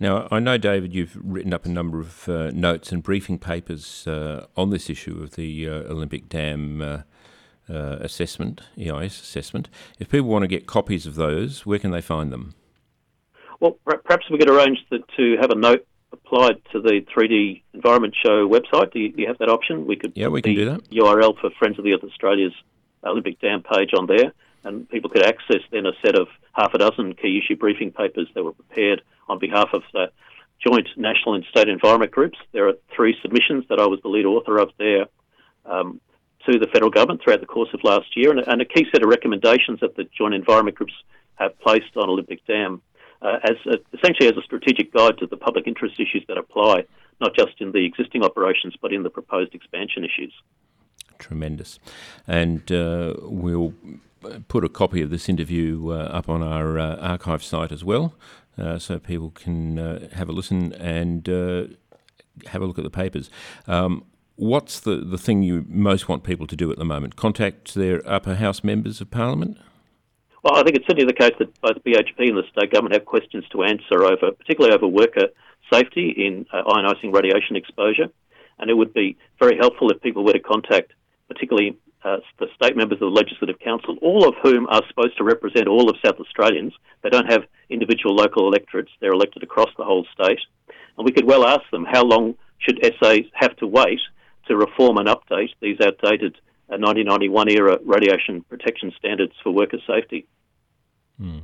Now, 0.00 0.28
I 0.30 0.38
know, 0.38 0.58
David, 0.58 0.94
you've 0.94 1.18
written 1.20 1.52
up 1.52 1.66
a 1.66 1.68
number 1.68 2.00
of 2.00 2.28
uh, 2.28 2.50
notes 2.52 2.92
and 2.92 3.02
briefing 3.02 3.38
papers 3.38 4.06
uh, 4.06 4.46
on 4.56 4.70
this 4.70 4.88
issue 4.88 5.20
of 5.20 5.32
the 5.32 5.68
uh, 5.68 5.72
Olympic 5.72 6.28
Dam 6.28 6.80
uh, 6.80 7.02
uh, 7.68 7.96
assessment, 8.00 8.62
EIS 8.78 9.20
assessment. 9.20 9.68
If 9.98 10.08
people 10.08 10.28
want 10.28 10.44
to 10.44 10.48
get 10.48 10.66
copies 10.66 11.04
of 11.04 11.16
those, 11.16 11.66
where 11.66 11.80
can 11.80 11.90
they 11.90 12.00
find 12.00 12.32
them? 12.32 12.54
Well, 13.58 13.76
perhaps 14.04 14.30
we 14.30 14.38
could 14.38 14.48
arrange 14.48 14.78
the, 14.88 15.00
to 15.16 15.36
have 15.40 15.50
a 15.50 15.56
note 15.56 15.84
applied 16.12 16.62
to 16.70 16.80
the 16.80 17.04
3D 17.14 17.62
Environment 17.74 18.14
Show 18.24 18.48
website. 18.48 18.92
Do 18.92 19.00
you, 19.00 19.12
do 19.12 19.22
you 19.22 19.26
have 19.26 19.38
that 19.38 19.48
option? 19.48 19.84
We 19.84 19.96
could 19.96 20.12
yeah, 20.14 20.28
we 20.28 20.42
can 20.42 20.54
do 20.54 20.64
that. 20.66 20.88
URL 20.90 21.38
for 21.40 21.50
Friends 21.58 21.76
of 21.76 21.84
the 21.84 21.92
Earth 21.92 22.04
Australia's 22.04 22.54
Olympic 23.04 23.40
Dam 23.40 23.64
page 23.64 23.90
on 23.96 24.06
there 24.06 24.32
and 24.68 24.88
people 24.88 25.10
could 25.10 25.24
access 25.24 25.62
then 25.72 25.86
a 25.86 25.92
set 26.04 26.14
of 26.14 26.28
half 26.52 26.74
a 26.74 26.78
dozen 26.78 27.14
key 27.14 27.40
issue 27.42 27.56
briefing 27.56 27.90
papers 27.90 28.28
that 28.34 28.44
were 28.44 28.52
prepared 28.52 29.02
on 29.28 29.38
behalf 29.38 29.68
of 29.72 29.82
the 29.92 30.10
joint 30.64 30.88
national 30.96 31.34
and 31.34 31.44
state 31.50 31.68
environment 31.68 32.12
groups. 32.12 32.38
There 32.52 32.68
are 32.68 32.74
three 32.94 33.16
submissions 33.22 33.64
that 33.68 33.80
I 33.80 33.86
was 33.86 34.00
the 34.02 34.08
lead 34.08 34.26
author 34.26 34.58
of 34.58 34.70
there 34.78 35.06
um, 35.64 36.00
to 36.48 36.58
the 36.58 36.66
federal 36.66 36.90
government 36.90 37.22
throughout 37.22 37.40
the 37.40 37.46
course 37.46 37.70
of 37.72 37.80
last 37.82 38.16
year, 38.16 38.30
and, 38.30 38.40
and, 38.46 38.60
a 38.60 38.64
key 38.64 38.86
set 38.92 39.02
of 39.02 39.08
recommendations 39.08 39.80
that 39.80 39.96
the 39.96 40.04
joint 40.16 40.34
environment 40.34 40.76
groups 40.76 40.94
have 41.36 41.58
placed 41.60 41.96
on 41.96 42.08
Olympic 42.08 42.44
Dam 42.46 42.82
uh, 43.22 43.38
as 43.44 43.56
a, 43.66 43.76
essentially 43.96 44.28
as 44.28 44.36
a 44.36 44.42
strategic 44.42 44.92
guide 44.92 45.18
to 45.18 45.26
the 45.26 45.36
public 45.36 45.66
interest 45.66 45.98
issues 45.98 46.24
that 46.28 46.38
apply, 46.38 46.84
not 47.20 47.34
just 47.34 47.60
in 47.60 47.72
the 47.72 47.84
existing 47.84 48.22
operations 48.24 48.74
but 48.80 48.92
in 48.92 49.02
the 49.02 49.10
proposed 49.10 49.54
expansion 49.54 50.04
issues. 50.04 50.32
Tremendous, 51.18 51.78
and 52.26 52.70
uh, 52.70 53.14
we'll 53.22 53.74
put 54.48 54.64
a 54.64 54.68
copy 54.68 55.02
of 55.02 55.10
this 55.10 55.28
interview 55.28 55.90
uh, 55.90 56.04
up 56.12 56.28
on 56.28 56.42
our 56.42 56.78
uh, 56.78 56.96
archive 56.96 57.42
site 57.42 57.72
as 57.72 57.84
well, 57.84 58.14
uh, 58.56 58.78
so 58.78 58.98
people 58.98 59.30
can 59.30 60.08
have 60.12 60.28
a 60.28 60.32
listen 60.32 60.72
and 60.74 61.26
have 62.46 62.62
a 62.62 62.66
look 62.66 62.78
at 62.78 62.84
the 62.84 62.90
papers. 62.90 63.30
Um, 63.66 64.04
what's 64.36 64.80
the, 64.80 64.96
the 64.96 65.18
thing 65.18 65.42
you 65.42 65.64
most 65.68 66.08
want 66.08 66.22
people 66.22 66.46
to 66.46 66.56
do 66.56 66.70
at 66.70 66.78
the 66.78 66.84
moment? 66.84 67.16
Contact 67.16 67.74
their 67.74 68.00
upper 68.08 68.36
house 68.36 68.62
members 68.62 69.00
of 69.00 69.10
parliament? 69.10 69.58
Well, 70.42 70.56
I 70.56 70.62
think 70.62 70.76
it's 70.76 70.86
certainly 70.86 71.06
the 71.06 71.18
case 71.18 71.32
that 71.40 71.60
both 71.60 71.82
BHP 71.84 72.28
and 72.28 72.36
the 72.36 72.44
state 72.50 72.72
government 72.72 72.94
have 72.94 73.04
questions 73.04 73.44
to 73.50 73.64
answer 73.64 74.04
over, 74.04 74.30
particularly 74.32 74.74
over 74.74 74.86
worker 74.86 75.28
safety 75.72 76.10
in 76.10 76.46
uh, 76.52 76.62
ionising 76.62 77.12
radiation 77.12 77.56
exposure. 77.56 78.08
And 78.58 78.70
it 78.70 78.74
would 78.74 78.94
be 78.94 79.16
very 79.38 79.56
helpful 79.56 79.90
if 79.90 80.00
people 80.00 80.24
were 80.24 80.32
to 80.32 80.40
contact, 80.40 80.92
particularly 81.28 81.76
uh, 82.04 82.18
the 82.38 82.46
state 82.54 82.76
members 82.76 82.96
of 82.96 83.12
the 83.12 83.20
Legislative 83.20 83.58
Council, 83.58 83.96
all 84.02 84.28
of 84.28 84.34
whom 84.42 84.66
are 84.68 84.82
supposed 84.88 85.16
to 85.18 85.24
represent 85.24 85.68
all 85.68 85.90
of 85.90 85.96
South 86.04 86.18
Australians. 86.20 86.72
They 87.02 87.10
don't 87.10 87.30
have 87.30 87.42
individual 87.68 88.14
local 88.14 88.46
electorates, 88.46 88.90
they're 89.00 89.12
elected 89.12 89.42
across 89.42 89.70
the 89.76 89.84
whole 89.84 90.06
state. 90.12 90.40
And 90.96 91.04
we 91.04 91.12
could 91.12 91.26
well 91.26 91.46
ask 91.46 91.62
them 91.70 91.84
how 91.84 92.04
long 92.04 92.34
should 92.58 92.80
SA 93.00 93.16
have 93.34 93.56
to 93.56 93.66
wait 93.66 94.00
to 94.46 94.56
reform 94.56 94.98
and 94.98 95.08
update 95.08 95.50
these 95.60 95.78
outdated 95.80 96.36
uh, 96.70 96.76
1991 96.78 97.50
era 97.50 97.78
radiation 97.84 98.42
protection 98.48 98.92
standards 98.98 99.32
for 99.42 99.52
worker 99.52 99.78
safety. 99.86 100.26
Hmm. 101.20 101.38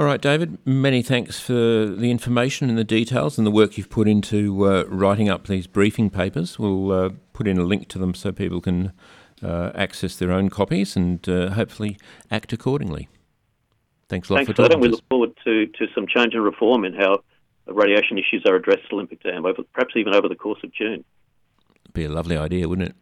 All 0.00 0.06
right, 0.06 0.22
David, 0.22 0.56
many 0.64 1.02
thanks 1.02 1.40
for 1.40 1.52
the 1.52 2.10
information 2.10 2.70
and 2.70 2.78
the 2.78 2.84
details 2.84 3.36
and 3.36 3.46
the 3.46 3.50
work 3.50 3.76
you've 3.76 3.90
put 3.90 4.08
into 4.08 4.64
uh, 4.66 4.84
writing 4.88 5.28
up 5.28 5.46
these 5.46 5.66
briefing 5.66 6.08
papers. 6.08 6.58
We'll 6.58 6.90
uh, 6.90 7.10
put 7.34 7.46
in 7.46 7.58
a 7.58 7.64
link 7.64 7.88
to 7.88 7.98
them 7.98 8.14
so 8.14 8.32
people 8.32 8.62
can 8.62 8.92
uh, 9.42 9.72
access 9.74 10.16
their 10.16 10.32
own 10.32 10.48
copies 10.48 10.96
and 10.96 11.28
uh, 11.28 11.50
hopefully 11.50 11.98
act 12.30 12.54
accordingly. 12.54 13.10
Thanks 14.08 14.30
a 14.30 14.32
lot 14.32 14.38
Thanks 14.38 14.52
for 14.52 14.56
talking. 14.56 14.80
Thanks, 14.80 14.82
We 14.82 14.88
look 14.88 15.04
forward 15.10 15.32
to, 15.44 15.66
to 15.66 15.86
some 15.94 16.06
change 16.06 16.32
and 16.32 16.44
reform 16.44 16.86
in 16.86 16.94
how 16.94 17.18
radiation 17.66 18.16
issues 18.16 18.42
are 18.46 18.54
addressed 18.54 18.86
at 18.86 18.94
Olympic 18.94 19.22
Dam, 19.22 19.44
over, 19.44 19.64
perhaps 19.74 19.92
even 19.96 20.14
over 20.14 20.30
the 20.30 20.34
course 20.34 20.60
of 20.64 20.72
June. 20.72 21.04
Be 21.92 22.04
a 22.04 22.08
lovely 22.08 22.38
idea, 22.38 22.66
wouldn't 22.66 22.88
it? 22.88 22.96